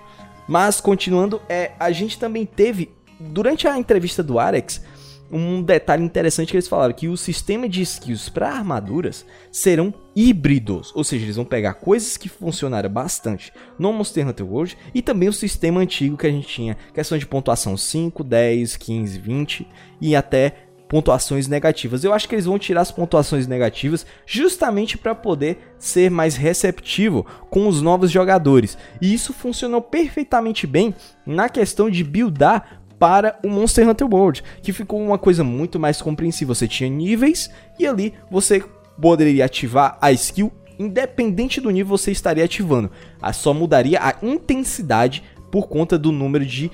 Mas 0.47 0.81
continuando, 0.81 1.41
é, 1.49 1.73
a 1.81 1.91
gente 1.91 2.19
também 2.19 2.45
teve 2.45 2.93
durante 3.19 3.67
a 3.67 3.79
entrevista 3.79 4.23
do 4.23 4.39
Arex 4.39 4.83
um 5.31 5.63
detalhe 5.63 6.05
interessante 6.05 6.51
que 6.51 6.57
eles 6.57 6.69
falaram 6.69 6.95
que 6.95 7.09
o 7.09 7.17
sistema 7.17 7.69
de 7.69 7.83
skills 7.83 8.29
para 8.29 8.51
armaduras 8.51 9.25
serão 9.51 9.93
híbridos, 10.15 10.93
ou 10.95 11.03
seja, 11.03 11.25
eles 11.25 11.37
vão 11.37 11.45
pegar 11.45 11.75
coisas 11.75 12.17
que 12.17 12.29
funcionaram 12.29 12.89
bastante 12.89 13.53
no 13.79 13.93
Monster 13.93 14.29
Hunter 14.29 14.47
World 14.47 14.79
e 14.95 15.03
também 15.03 15.29
o 15.29 15.33
sistema 15.33 15.81
antigo 15.81 16.17
que 16.17 16.27
a 16.27 16.31
gente 16.31 16.47
tinha, 16.47 16.77
questão 16.93 17.19
de 17.19 17.27
pontuação 17.27 17.77
5, 17.77 18.23
10, 18.23 18.77
15, 18.77 19.19
20 19.19 19.69
e 20.01 20.15
até 20.15 20.65
pontuações 20.89 21.49
negativas. 21.49 22.05
Eu 22.05 22.13
acho 22.13 22.29
que 22.29 22.37
eles 22.37 22.45
vão 22.45 22.59
tirar 22.59 22.83
as 22.83 22.93
pontuações 22.93 23.47
negativas 23.47 24.07
justamente 24.25 24.97
para 24.97 25.15
poder 25.15 25.75
ser 25.79 26.11
mais 26.11 26.37
receptivo 26.37 27.27
com 27.51 27.67
os 27.67 27.83
novos 27.83 28.11
jogadores. 28.11 28.79
E 29.01 29.13
isso 29.13 29.33
funcionou 29.33 29.83
perfeitamente 29.83 30.67
bem 30.67 30.95
na 31.27 31.49
questão 31.49 31.91
de 31.91 32.05
buildar 32.05 32.84
para 32.99 33.39
o 33.45 33.49
Monster 33.49 33.89
Hunter 33.89 34.07
World, 34.07 34.43
que 34.63 34.73
ficou 34.73 35.01
uma 35.01 35.19
coisa 35.19 35.43
muito 35.45 35.79
mais 35.79 36.01
compreensível. 36.01 36.55
Você 36.55 36.69
tinha 36.69 36.89
níveis 36.89 37.51
e 37.79 37.87
ali 37.87 38.15
você 38.31 38.63
poderia 39.01 39.45
ativar 39.45 39.99
a 40.01 40.13
skill 40.13 40.53
independente 40.79 41.61
do 41.61 41.71
nível 41.71 41.97
você 41.97 42.11
estaria 42.11 42.45
ativando. 42.45 42.91
A 43.21 43.33
só 43.33 43.55
mudaria 43.55 44.01
a 44.01 44.15
intensidade 44.23 45.23
por 45.51 45.69
conta 45.69 45.99
do 45.99 46.11
número 46.11 46.45
de 46.45 46.71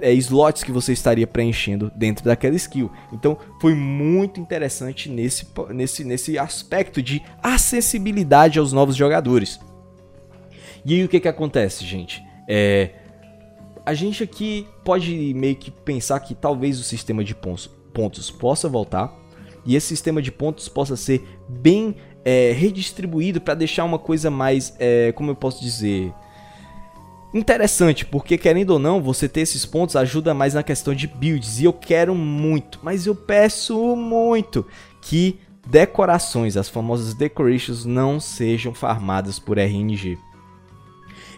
é, 0.00 0.12
slots 0.14 0.64
que 0.64 0.72
você 0.72 0.92
estaria 0.92 1.26
preenchendo 1.26 1.90
dentro 1.94 2.24
daquela 2.24 2.56
skill. 2.56 2.90
Então 3.12 3.38
foi 3.60 3.74
muito 3.74 4.40
interessante 4.40 5.08
nesse, 5.08 5.46
nesse, 5.70 6.04
nesse 6.04 6.38
aspecto 6.38 7.02
de 7.02 7.22
acessibilidade 7.42 8.58
aos 8.58 8.72
novos 8.72 8.96
jogadores. 8.96 9.60
E 10.84 10.94
aí 10.94 11.04
o 11.04 11.08
que, 11.08 11.20
que 11.20 11.28
acontece, 11.28 11.84
gente? 11.84 12.22
É, 12.48 12.90
a 13.84 13.94
gente 13.94 14.22
aqui 14.22 14.66
pode 14.84 15.34
meio 15.34 15.56
que 15.56 15.70
pensar 15.70 16.20
que 16.20 16.34
talvez 16.34 16.78
o 16.78 16.84
sistema 16.84 17.24
de 17.24 17.34
pontos, 17.34 17.68
pontos 17.92 18.30
possa 18.30 18.68
voltar 18.68 19.12
e 19.64 19.76
esse 19.76 19.88
sistema 19.88 20.20
de 20.20 20.30
pontos 20.30 20.68
possa 20.68 20.96
ser 20.96 21.22
bem 21.48 21.96
é, 22.24 22.52
redistribuído 22.52 23.40
para 23.40 23.54
deixar 23.54 23.84
uma 23.84 23.98
coisa 23.98 24.30
mais, 24.30 24.74
é, 24.78 25.12
como 25.12 25.30
eu 25.30 25.34
posso 25.34 25.60
dizer, 25.60 26.12
interessante, 27.34 28.04
porque 28.04 28.36
querendo 28.36 28.70
ou 28.70 28.78
não, 28.78 29.02
você 29.02 29.28
ter 29.28 29.40
esses 29.40 29.64
pontos 29.64 29.96
ajuda 29.96 30.34
mais 30.34 30.54
na 30.54 30.62
questão 30.62 30.94
de 30.94 31.06
builds 31.06 31.60
e 31.60 31.64
eu 31.64 31.72
quero 31.72 32.14
muito, 32.14 32.78
mas 32.82 33.06
eu 33.06 33.14
peço 33.14 33.96
muito 33.96 34.66
que 35.00 35.38
decorações, 35.66 36.56
as 36.56 36.68
famosas 36.68 37.14
decorations, 37.14 37.84
não 37.84 38.18
sejam 38.20 38.74
farmadas 38.74 39.38
por 39.38 39.58
RNG. 39.58 40.18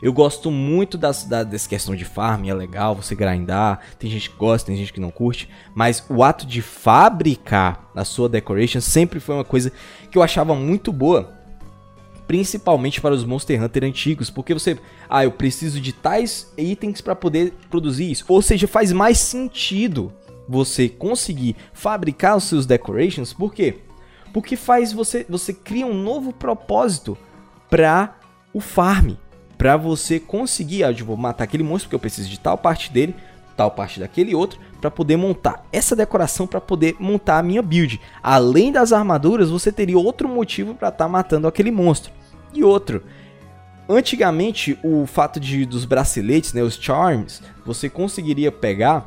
Eu 0.04 0.12
gosto 0.12 0.50
muito 0.50 0.98
das, 0.98 1.24
da, 1.24 1.42
dessa 1.42 1.66
questão 1.66 1.96
de 1.96 2.04
farm, 2.04 2.44
é 2.44 2.52
legal 2.52 2.94
você 2.94 3.14
grindar. 3.14 3.80
Tem 3.98 4.10
gente 4.10 4.28
que 4.28 4.36
gosta, 4.36 4.66
tem 4.66 4.76
gente 4.76 4.92
que 4.92 5.00
não 5.00 5.10
curte. 5.10 5.48
Mas 5.74 6.04
o 6.10 6.22
ato 6.22 6.44
de 6.44 6.60
fabricar 6.60 7.90
a 7.96 8.04
sua 8.04 8.28
decoration 8.28 8.82
sempre 8.82 9.18
foi 9.18 9.34
uma 9.34 9.46
coisa 9.46 9.72
que 10.10 10.18
eu 10.18 10.22
achava 10.22 10.54
muito 10.54 10.92
boa. 10.92 11.32
Principalmente 12.26 13.00
para 13.00 13.14
os 13.14 13.24
Monster 13.24 13.62
Hunter 13.62 13.84
antigos, 13.84 14.28
porque 14.28 14.52
você, 14.52 14.78
ah, 15.08 15.24
eu 15.24 15.32
preciso 15.32 15.80
de 15.80 15.94
tais 15.94 16.52
itens 16.58 17.00
para 17.00 17.14
poder 17.14 17.54
produzir 17.70 18.10
isso. 18.10 18.26
Ou 18.28 18.42
seja, 18.42 18.68
faz 18.68 18.92
mais 18.92 19.16
sentido 19.16 20.12
você 20.46 20.86
conseguir 20.86 21.56
fabricar 21.72 22.36
os 22.36 22.44
seus 22.44 22.66
decorations, 22.66 23.32
por 23.32 23.54
quê? 23.54 23.78
Porque 24.34 24.54
faz 24.54 24.92
você, 24.92 25.24
você 25.26 25.54
cria 25.54 25.86
um 25.86 25.94
novo 25.94 26.30
propósito 26.30 27.16
para 27.70 28.18
o 28.52 28.60
farm, 28.60 29.14
para 29.64 29.79
você 29.79 30.20
conseguir, 30.20 30.85
ah, 30.85 30.90
eu 30.92 31.07
vou 31.07 31.16
matar 31.16 31.44
aquele 31.44 31.62
monstro 31.62 31.88
porque 31.88 31.94
eu 31.94 31.98
preciso 31.98 32.29
de 32.29 32.38
tal 32.38 32.59
parte 32.59 32.92
dele, 32.92 33.14
tal 33.57 33.70
parte 33.70 33.98
daquele 33.98 34.35
outro, 34.35 34.61
para 34.79 34.90
poder 34.90 35.16
montar 35.16 35.64
essa 35.72 35.96
decoração 35.96 36.46
para 36.46 36.61
poder 36.61 36.96
montar 37.00 37.38
a 37.38 37.42
minha 37.42 37.62
build. 37.62 37.98
Além 38.22 38.70
das 38.70 38.92
armaduras, 38.92 39.48
você 39.48 39.72
teria 39.72 39.98
outro 39.98 40.29
motivo 40.29 40.74
para 40.74 40.88
estar 40.88 41.07
tá 41.07 41.09
matando 41.09 41.48
aquele 41.48 41.70
monstro. 41.70 42.12
E 42.53 42.62
outro, 42.62 43.05
antigamente 43.88 44.79
o 44.85 45.07
fato 45.07 45.40
de 45.40 45.64
dos 45.64 45.87
braceletes, 45.87 46.53
né, 46.53 46.61
os 46.61 46.74
charms, 46.74 47.40
você 47.64 47.88
conseguiria 47.88 48.53
pegar 48.53 49.07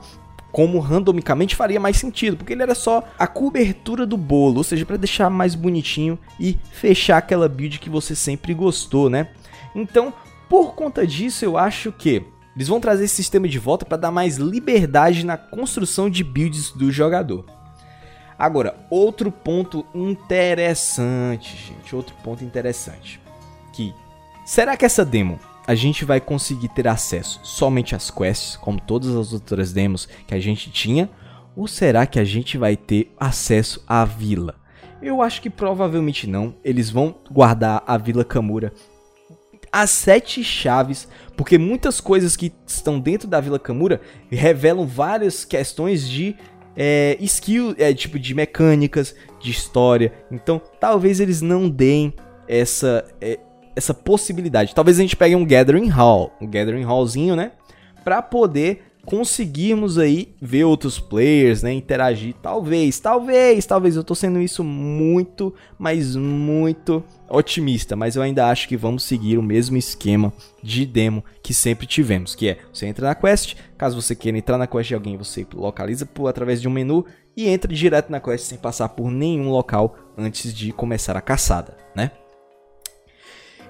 como 0.52 0.80
randomicamente 0.80 1.56
faria 1.56 1.80
mais 1.80 1.98
sentido, 1.98 2.36
porque 2.36 2.54
ele 2.54 2.64
era 2.64 2.74
só 2.74 3.04
a 3.20 3.28
cobertura 3.28 4.08
do 4.08 4.18
bolo, 4.18 4.58
ou 4.58 4.64
seja, 4.64 4.88
para 4.88 4.98
deixar 4.98 5.30
mais 5.30 5.54
bonitinho 5.54 6.18
e 6.40 6.58
fechar 6.72 7.18
aquela 7.18 7.48
build 7.48 7.78
que 7.78 7.92
você 7.92 8.16
sempre 8.16 8.56
gostou, 8.56 9.08
né? 9.08 9.28
Então, 9.76 10.12
por 10.50 10.76
conta 10.76 11.06
disso, 11.06 11.44
eu 11.44 11.58
acho 11.58 11.92
que 11.92 12.26
eles 12.56 12.68
vão 12.68 12.80
trazer 12.80 13.06
esse 13.06 13.16
sistema 13.16 13.48
de 13.48 13.60
volta 13.60 13.86
para 13.86 13.98
dar 13.98 14.12
mais 14.12 14.38
liberdade 14.38 15.26
na 15.26 15.38
construção 15.38 16.10
de 16.10 16.24
builds 16.24 16.72
do 16.72 16.92
jogador. 16.92 17.46
Agora, 18.38 18.76
outro 18.90 19.32
ponto 19.32 19.86
interessante, 19.94 21.56
gente, 21.56 21.96
outro 21.96 22.16
ponto 22.24 22.44
interessante, 22.44 23.20
que 23.74 23.94
será 24.46 24.78
que 24.78 24.86
essa 24.86 25.04
demo 25.04 25.40
a 25.68 25.76
gente 25.76 26.06
vai 26.06 26.22
conseguir 26.22 26.70
ter 26.70 26.88
acesso 26.88 27.40
somente 27.44 27.94
às 27.94 28.10
quests, 28.10 28.56
como 28.56 28.80
todas 28.80 29.16
as 29.16 29.34
outras 29.34 29.74
demos 29.74 30.08
que 30.28 30.34
a 30.34 30.40
gente 30.40 30.72
tinha, 30.72 31.10
ou 31.56 31.68
será 31.68 32.06
que 32.06 32.20
a 32.20 32.24
gente 32.24 32.58
vai 32.58 32.78
ter 32.78 33.14
acesso 33.20 33.84
à 33.88 34.06
vila? 34.06 34.56
Eu 35.02 35.22
acho 35.22 35.42
que 35.42 35.50
provavelmente 35.50 36.28
não. 36.28 36.56
Eles 36.64 36.90
vão 36.90 37.16
guardar 37.30 37.84
a 37.86 37.98
Vila 37.98 38.24
Kamura 38.24 38.74
as 39.82 39.92
sete 39.92 40.44
chaves, 40.44 41.08
porque 41.36 41.56
muitas 41.56 42.02
coisas 42.02 42.36
que 42.36 42.52
estão 42.66 43.00
dentro 43.00 43.28
da 43.28 43.40
Vila 43.40 43.60
Kamura 43.60 44.02
revelam 44.28 44.88
várias 44.88 45.46
questões 45.46 46.10
de 46.10 46.36
é, 46.76 47.16
skill, 47.22 47.76
é, 47.78 47.94
tipo 47.94 48.18
de 48.18 48.34
mecânicas, 48.34 49.16
de 49.40 49.52
história. 49.52 50.12
Então, 50.32 50.60
talvez 50.80 51.20
eles 51.20 51.44
não 51.44 51.70
deem 51.70 52.12
essa 52.48 53.06
é, 53.22 53.38
essa 53.76 53.94
possibilidade. 53.94 54.74
Talvez 54.74 54.98
a 54.98 55.04
gente 55.04 55.16
pegue 55.16 55.36
um 55.36 55.46
Gathering 55.46 55.90
Hall, 55.90 56.34
um 56.42 56.48
Gathering 56.48 56.84
Hallzinho, 56.84 57.36
né? 57.36 57.52
Pra 58.04 58.24
poder 58.24 58.87
conseguirmos 59.08 59.98
aí 59.98 60.36
ver 60.42 60.66
outros 60.66 61.00
players, 61.00 61.64
né? 61.64 61.72
Interagir. 61.72 62.36
Talvez, 62.42 63.00
talvez, 63.00 63.66
talvez. 63.66 63.96
Eu 63.96 64.04
tô 64.04 64.14
sendo 64.14 64.42
isso 64.42 64.66
muito, 64.66 65.56
mas 65.80 66.14
muito 66.18 67.02
otimista. 67.30 67.96
Mas 67.96 68.18
eu 68.18 68.22
ainda 68.22 68.50
acho 68.50 68.68
que 68.68 68.76
vamos 68.76 69.04
seguir 69.04 69.38
o 69.38 69.42
mesmo 69.42 69.78
esquema 69.78 70.34
de 70.62 70.86
demo 70.86 71.24
que 71.42 71.54
sempre 71.54 71.88
tivemos. 71.88 72.36
Que 72.36 72.50
é, 72.50 72.58
você 72.72 72.86
entra 72.86 73.08
na 73.08 73.16
quest, 73.16 73.56
caso 73.78 74.00
você 74.00 74.14
queira 74.14 74.38
entrar 74.38 74.58
na 74.58 74.68
quest 74.68 74.90
de 74.90 74.96
alguém, 74.96 75.16
você 75.16 75.48
localiza 75.54 76.06
por, 76.06 76.28
através 76.28 76.62
de 76.62 76.68
um 76.68 76.72
menu 76.72 77.06
e 77.36 77.48
entra 77.48 77.74
direto 77.74 78.12
na 78.12 78.20
quest 78.20 78.44
sem 78.44 78.58
passar 78.58 78.90
por 78.90 79.10
nenhum 79.10 79.50
local 79.50 79.96
antes 80.18 80.54
de 80.54 80.74
começar 80.74 81.16
a 81.16 81.22
caçada, 81.22 81.78
né? 81.96 82.12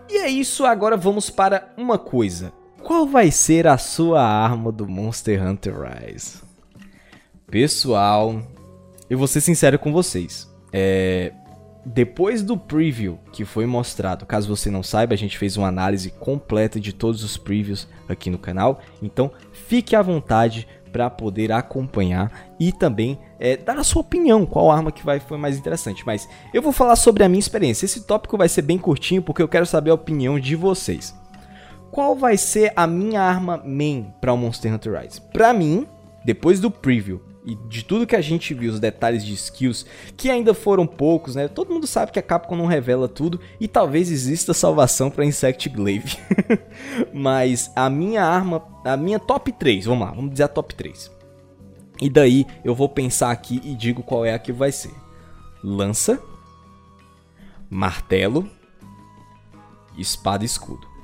E 0.09 0.17
é 0.17 0.29
isso, 0.29 0.65
agora 0.65 0.97
vamos 0.97 1.29
para 1.29 1.71
uma 1.77 1.99
coisa. 1.99 2.51
Qual 2.87 3.05
vai 3.05 3.31
ser 3.31 3.67
a 3.67 3.77
sua 3.77 4.23
arma 4.23 4.71
do 4.71 4.87
Monster 4.87 5.45
Hunter 5.45 5.75
Rise? 5.77 6.37
Pessoal, 7.45 8.41
eu 9.09 9.17
vou 9.17 9.27
ser 9.27 9.41
sincero 9.41 9.77
com 9.77 9.91
vocês. 9.91 10.49
É, 10.71 11.33
depois 11.85 12.41
do 12.41 12.57
preview 12.57 13.19
que 13.33 13.43
foi 13.43 13.65
mostrado, 13.65 14.25
caso 14.25 14.47
você 14.47 14.71
não 14.71 14.83
saiba, 14.83 15.13
a 15.13 15.17
gente 15.17 15.37
fez 15.37 15.57
uma 15.57 15.67
análise 15.67 16.11
completa 16.11 16.79
de 16.79 16.93
todos 16.93 17.25
os 17.25 17.35
previews 17.35 17.89
aqui 18.07 18.29
no 18.29 18.37
canal. 18.37 18.79
Então, 19.03 19.29
fique 19.51 19.93
à 19.93 20.01
vontade 20.01 20.65
para 20.89 21.09
poder 21.09 21.51
acompanhar 21.51 22.31
e 22.57 22.71
também 22.71 23.19
é, 23.37 23.57
dar 23.57 23.77
a 23.77 23.83
sua 23.83 23.99
opinião, 23.99 24.45
qual 24.45 24.71
arma 24.71 24.93
que 24.93 25.05
vai 25.05 25.19
foi 25.19 25.37
mais 25.37 25.57
interessante. 25.57 26.05
Mas 26.05 26.25
eu 26.53 26.61
vou 26.61 26.71
falar 26.71 26.95
sobre 26.95 27.25
a 27.25 27.27
minha 27.27 27.37
experiência. 27.39 27.83
Esse 27.83 28.07
tópico 28.07 28.37
vai 28.37 28.47
ser 28.47 28.61
bem 28.61 28.77
curtinho 28.77 29.21
porque 29.21 29.41
eu 29.41 29.49
quero 29.49 29.65
saber 29.65 29.91
a 29.91 29.95
opinião 29.95 30.39
de 30.39 30.55
vocês. 30.55 31.13
Qual 31.91 32.15
vai 32.15 32.37
ser 32.37 32.71
a 32.75 32.85
minha 32.85 33.21
arma 33.21 33.61
main 33.65 34.13
para 34.19 34.33
o 34.33 34.37
Monster 34.37 34.73
Hunter 34.73 35.01
Rise? 35.01 35.21
Para 35.21 35.53
mim, 35.53 35.87
depois 36.25 36.59
do 36.59 36.69
preview 36.69 37.21
e 37.47 37.55
de 37.69 37.85
tudo 37.85 38.05
que 38.05 38.15
a 38.15 38.21
gente 38.21 38.53
viu, 38.53 38.69
os 38.69 38.79
detalhes 38.79 39.25
de 39.25 39.33
skills, 39.33 39.85
que 40.17 40.29
ainda 40.29 40.53
foram 40.53 40.85
poucos, 40.85 41.35
né? 41.35 41.47
Todo 41.47 41.73
mundo 41.73 41.87
sabe 41.87 42.11
que 42.11 42.19
a 42.19 42.21
Capcom 42.21 42.57
não 42.57 42.65
revela 42.65 43.07
tudo 43.07 43.39
e 43.57 43.69
talvez 43.69 44.11
exista 44.11 44.53
salvação 44.53 45.09
para 45.09 45.23
Insect 45.23 45.69
Glaive. 45.69 46.17
Mas 47.13 47.71
a 47.73 47.89
minha 47.89 48.21
arma, 48.21 48.61
a 48.83 48.97
minha 48.97 49.17
top 49.17 49.53
3, 49.53 49.85
vamos 49.85 50.05
lá, 50.05 50.13
vamos 50.13 50.31
dizer 50.31 50.43
a 50.43 50.47
top 50.49 50.75
3. 50.75 51.09
E 52.01 52.09
daí 52.09 52.45
eu 52.65 52.75
vou 52.75 52.89
pensar 52.89 53.31
aqui 53.31 53.61
e 53.63 53.73
digo 53.73 54.03
qual 54.03 54.25
é 54.25 54.33
a 54.33 54.39
que 54.39 54.51
vai 54.51 54.73
ser. 54.73 54.93
Lança, 55.63 56.21
martelo, 57.69 58.45
espada 59.97 60.43
e 60.43 60.45
escudo. 60.45 60.96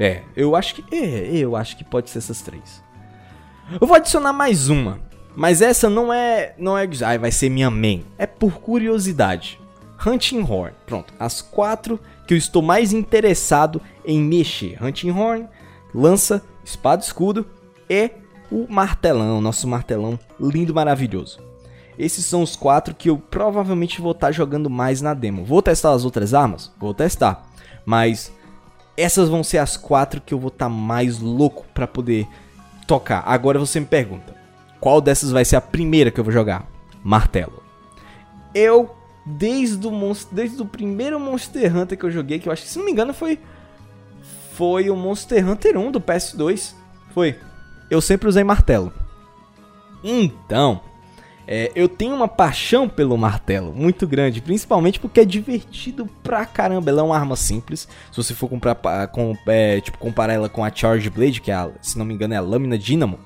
É, 0.00 0.22
eu 0.34 0.56
acho 0.56 0.76
que 0.76 0.96
é, 0.96 1.36
eu 1.36 1.54
acho 1.54 1.76
que 1.76 1.84
pode 1.84 2.08
ser 2.08 2.18
essas 2.18 2.40
três. 2.40 2.82
Eu 3.78 3.86
vou 3.86 3.94
adicionar 3.94 4.32
mais 4.32 4.70
uma, 4.70 4.98
mas 5.36 5.60
essa 5.60 5.90
não 5.90 6.10
é, 6.10 6.54
não 6.58 6.76
é, 6.76 6.88
ai, 7.04 7.18
vai 7.18 7.30
ser 7.30 7.50
minha 7.50 7.70
main. 7.70 8.02
É 8.16 8.26
por 8.26 8.54
curiosidade. 8.54 9.60
Hunting 10.04 10.40
Horn. 10.40 10.74
Pronto, 10.86 11.12
as 11.20 11.42
quatro 11.42 12.00
que 12.26 12.32
eu 12.32 12.38
estou 12.38 12.62
mais 12.62 12.94
interessado 12.94 13.80
em 14.02 14.22
mexer. 14.22 14.82
Hunting 14.82 15.10
Horn, 15.10 15.46
lança, 15.94 16.42
espada 16.64 17.02
escudo 17.02 17.46
e 17.88 18.10
o 18.50 18.66
martelão, 18.68 19.38
nosso 19.42 19.68
martelão 19.68 20.18
lindo, 20.40 20.74
maravilhoso. 20.74 21.38
Esses 21.98 22.24
são 22.24 22.42
os 22.42 22.56
quatro 22.56 22.94
que 22.94 23.10
eu 23.10 23.18
provavelmente 23.18 24.00
vou 24.00 24.12
estar 24.12 24.32
jogando 24.32 24.70
mais 24.70 25.02
na 25.02 25.12
demo. 25.12 25.44
Vou 25.44 25.60
testar 25.60 25.92
as 25.92 26.06
outras 26.06 26.32
armas? 26.32 26.72
Vou 26.78 26.94
testar. 26.94 27.46
Mas 27.84 28.32
essas 29.00 29.28
vão 29.28 29.42
ser 29.42 29.58
as 29.58 29.76
quatro 29.76 30.20
que 30.20 30.34
eu 30.34 30.38
vou 30.38 30.48
estar 30.48 30.66
tá 30.66 30.68
mais 30.68 31.18
louco 31.18 31.64
para 31.72 31.86
poder 31.86 32.26
tocar. 32.86 33.22
Agora 33.26 33.58
você 33.58 33.80
me 33.80 33.86
pergunta, 33.86 34.34
qual 34.78 35.00
dessas 35.00 35.30
vai 35.30 35.44
ser 35.44 35.56
a 35.56 35.60
primeira 35.60 36.10
que 36.10 36.18
eu 36.18 36.24
vou 36.24 36.32
jogar? 36.32 36.66
Martelo. 37.02 37.62
Eu, 38.54 38.90
desde 39.24 39.86
o, 39.86 39.92
desde 40.32 40.60
o 40.60 40.66
primeiro 40.66 41.18
Monster 41.18 41.76
Hunter 41.76 41.98
que 41.98 42.04
eu 42.04 42.10
joguei, 42.10 42.38
que 42.38 42.48
eu 42.48 42.52
acho 42.52 42.62
que, 42.62 42.68
se 42.68 42.78
não 42.78 42.84
me 42.84 42.92
engano, 42.92 43.14
foi 43.14 43.38
foi 44.60 44.90
o 44.90 44.96
Monster 44.96 45.48
Hunter 45.48 45.78
1 45.78 45.90
do 45.90 46.00
PS2. 46.02 46.74
Foi. 47.14 47.34
Eu 47.90 48.02
sempre 48.02 48.28
usei 48.28 48.44
martelo. 48.44 48.92
Então, 50.04 50.82
é, 51.52 51.72
eu 51.74 51.88
tenho 51.88 52.14
uma 52.14 52.28
paixão 52.28 52.88
pelo 52.88 53.18
martelo 53.18 53.72
muito 53.74 54.06
grande, 54.06 54.40
principalmente 54.40 55.00
porque 55.00 55.18
é 55.18 55.24
divertido 55.24 56.06
pra 56.22 56.46
caramba. 56.46 56.90
Ela 56.90 57.00
é 57.00 57.04
uma 57.04 57.18
arma 57.18 57.34
simples. 57.34 57.88
Se 58.12 58.16
você 58.16 58.32
for 58.32 58.48
comprar, 58.48 58.76
com, 59.08 59.36
é, 59.48 59.80
tipo, 59.80 59.98
comparar 59.98 60.32
ela 60.32 60.48
com 60.48 60.64
a 60.64 60.72
Charge 60.72 61.10
Blade, 61.10 61.40
que 61.40 61.50
é, 61.50 61.54
a, 61.54 61.68
se 61.82 61.98
não 61.98 62.04
me 62.04 62.14
engano 62.14 62.34
é 62.34 62.36
a 62.36 62.40
lâmina 62.40 62.78
Dynamo, 62.78 63.18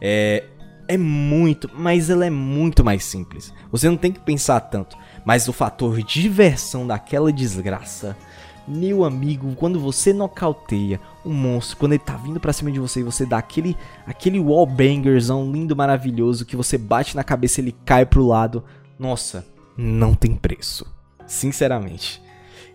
é, 0.00 0.42
é 0.88 0.98
muito, 0.98 1.70
mas 1.72 2.10
ela 2.10 2.26
é 2.26 2.30
muito 2.30 2.84
mais 2.84 3.04
simples. 3.04 3.54
Você 3.70 3.88
não 3.88 3.96
tem 3.96 4.10
que 4.10 4.18
pensar 4.18 4.58
tanto. 4.62 4.98
Mas 5.24 5.46
o 5.46 5.52
fator 5.52 6.02
diversão 6.02 6.84
daquela 6.84 7.32
desgraça 7.32 8.16
meu 8.66 9.04
amigo, 9.04 9.54
quando 9.56 9.80
você 9.80 10.12
nocauteia 10.12 11.00
um 11.24 11.32
monstro, 11.32 11.76
quando 11.76 11.92
ele 11.92 12.02
tá 12.02 12.16
vindo 12.16 12.40
pra 12.40 12.52
cima 12.52 12.70
de 12.70 12.80
você 12.80 13.00
e 13.00 13.04
você 13.04 13.26
dá 13.26 13.38
aquele, 13.38 13.76
aquele 14.06 14.38
wallbangerzão 14.38 15.50
lindo, 15.50 15.76
maravilhoso, 15.76 16.44
que 16.44 16.56
você 16.56 16.78
bate 16.78 17.16
na 17.16 17.24
cabeça 17.24 17.60
e 17.60 17.64
ele 17.64 17.76
cai 17.84 18.06
pro 18.06 18.26
lado. 18.26 18.64
Nossa, 18.98 19.46
não 19.76 20.14
tem 20.14 20.34
preço. 20.34 20.86
Sinceramente. 21.26 22.22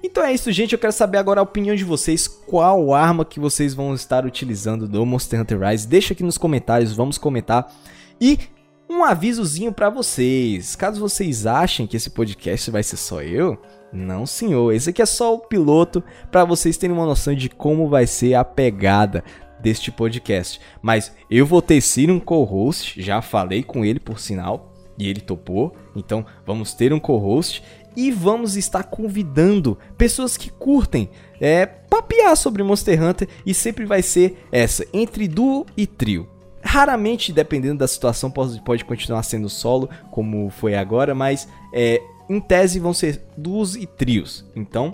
Então 0.03 0.23
é 0.23 0.31
isso, 0.33 0.51
gente. 0.51 0.73
Eu 0.73 0.79
quero 0.79 0.93
saber 0.93 1.17
agora 1.17 1.39
a 1.39 1.43
opinião 1.43 1.75
de 1.75 1.83
vocês. 1.83 2.27
Qual 2.27 2.93
arma 2.93 3.25
que 3.25 3.39
vocês 3.39 3.73
vão 3.73 3.93
estar 3.93 4.25
utilizando 4.25 4.87
do 4.87 5.05
Monster 5.05 5.41
Hunter 5.41 5.59
Rise? 5.59 5.87
Deixa 5.87 6.13
aqui 6.13 6.23
nos 6.23 6.37
comentários, 6.37 6.93
vamos 6.93 7.17
comentar. 7.17 7.73
E 8.21 8.39
um 8.89 9.03
avisozinho 9.03 9.73
para 9.73 9.89
vocês. 9.89 10.75
Caso 10.75 10.99
vocês 10.99 11.45
achem 11.45 11.87
que 11.87 11.97
esse 11.97 12.09
podcast 12.09 12.69
vai 12.69 12.83
ser 12.83 12.97
só 12.97 13.21
eu, 13.21 13.59
não, 13.91 14.25
senhor. 14.25 14.73
Esse 14.73 14.89
aqui 14.89 15.01
é 15.01 15.05
só 15.05 15.33
o 15.33 15.39
piloto 15.39 16.03
para 16.31 16.43
vocês 16.43 16.77
terem 16.77 16.95
uma 16.95 17.05
noção 17.05 17.33
de 17.33 17.49
como 17.49 17.87
vai 17.87 18.05
ser 18.05 18.33
a 18.33 18.43
pegada 18.43 19.23
deste 19.59 19.91
podcast. 19.91 20.59
Mas 20.81 21.13
eu 21.29 21.45
vou 21.45 21.61
ter 21.61 21.81
sido 21.81 22.13
um 22.13 22.19
co-host, 22.19 23.01
já 23.01 23.21
falei 23.21 23.63
com 23.63 23.85
ele 23.85 23.99
por 23.99 24.19
sinal, 24.19 24.73
e 24.97 25.09
ele 25.09 25.21
topou. 25.21 25.75
Então 25.95 26.25
vamos 26.45 26.73
ter 26.73 26.93
um 26.93 26.99
co-host 26.99 27.63
e 27.95 28.11
vamos 28.11 28.57
estar 28.57 28.83
convidando 28.83 29.77
pessoas 29.97 30.35
que 30.35 30.49
curtem 30.49 31.09
é, 31.39 31.65
papear 31.65 32.35
sobre 32.35 32.61
Monster 32.63 33.01
Hunter 33.01 33.27
e 33.45 33.53
sempre 33.53 33.85
vai 33.85 34.01
ser 34.01 34.45
essa, 34.51 34.85
entre 34.93 35.27
duo 35.27 35.65
e 35.77 35.87
trio. 35.87 36.29
Raramente, 36.61 37.31
dependendo 37.31 37.79
da 37.79 37.87
situação, 37.87 38.29
pode, 38.31 38.61
pode 38.63 38.83
continuar 38.83 39.21
sendo 39.23 39.47
solo, 39.47 39.87
como 40.09 40.49
foi 40.49 40.75
agora, 40.75 41.13
mas 41.13 41.47
é, 41.71 42.01
em 42.29 42.39
tese 42.39 42.79
vão 42.79 42.93
ser 42.93 43.21
duos 43.37 43.75
e 43.75 43.85
trios. 43.85 44.45
Então, 44.55 44.93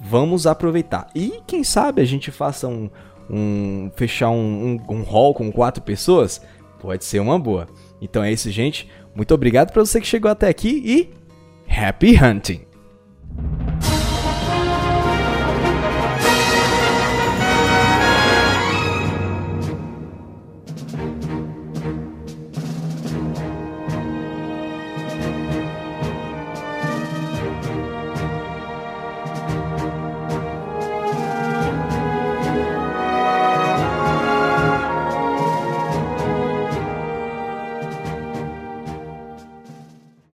vamos 0.00 0.46
aproveitar. 0.46 1.08
E 1.14 1.40
quem 1.46 1.64
sabe 1.64 2.02
a 2.02 2.04
gente 2.04 2.30
faça 2.30 2.68
um. 2.68 2.90
um 3.30 3.90
fechar 3.96 4.30
um, 4.30 4.78
um, 4.88 4.94
um 4.96 5.02
hall 5.02 5.34
com 5.34 5.50
quatro 5.50 5.82
pessoas? 5.82 6.40
Pode 6.80 7.04
ser 7.04 7.20
uma 7.20 7.38
boa. 7.38 7.66
Então 8.00 8.22
é 8.22 8.32
isso, 8.32 8.50
gente. 8.50 8.88
Muito 9.14 9.32
obrigado 9.32 9.72
para 9.72 9.84
você 9.84 10.00
que 10.00 10.06
chegou 10.06 10.30
até 10.30 10.48
aqui 10.48 10.82
e 10.84 11.14
Happy 11.66 12.16
Hunting! 12.22 12.66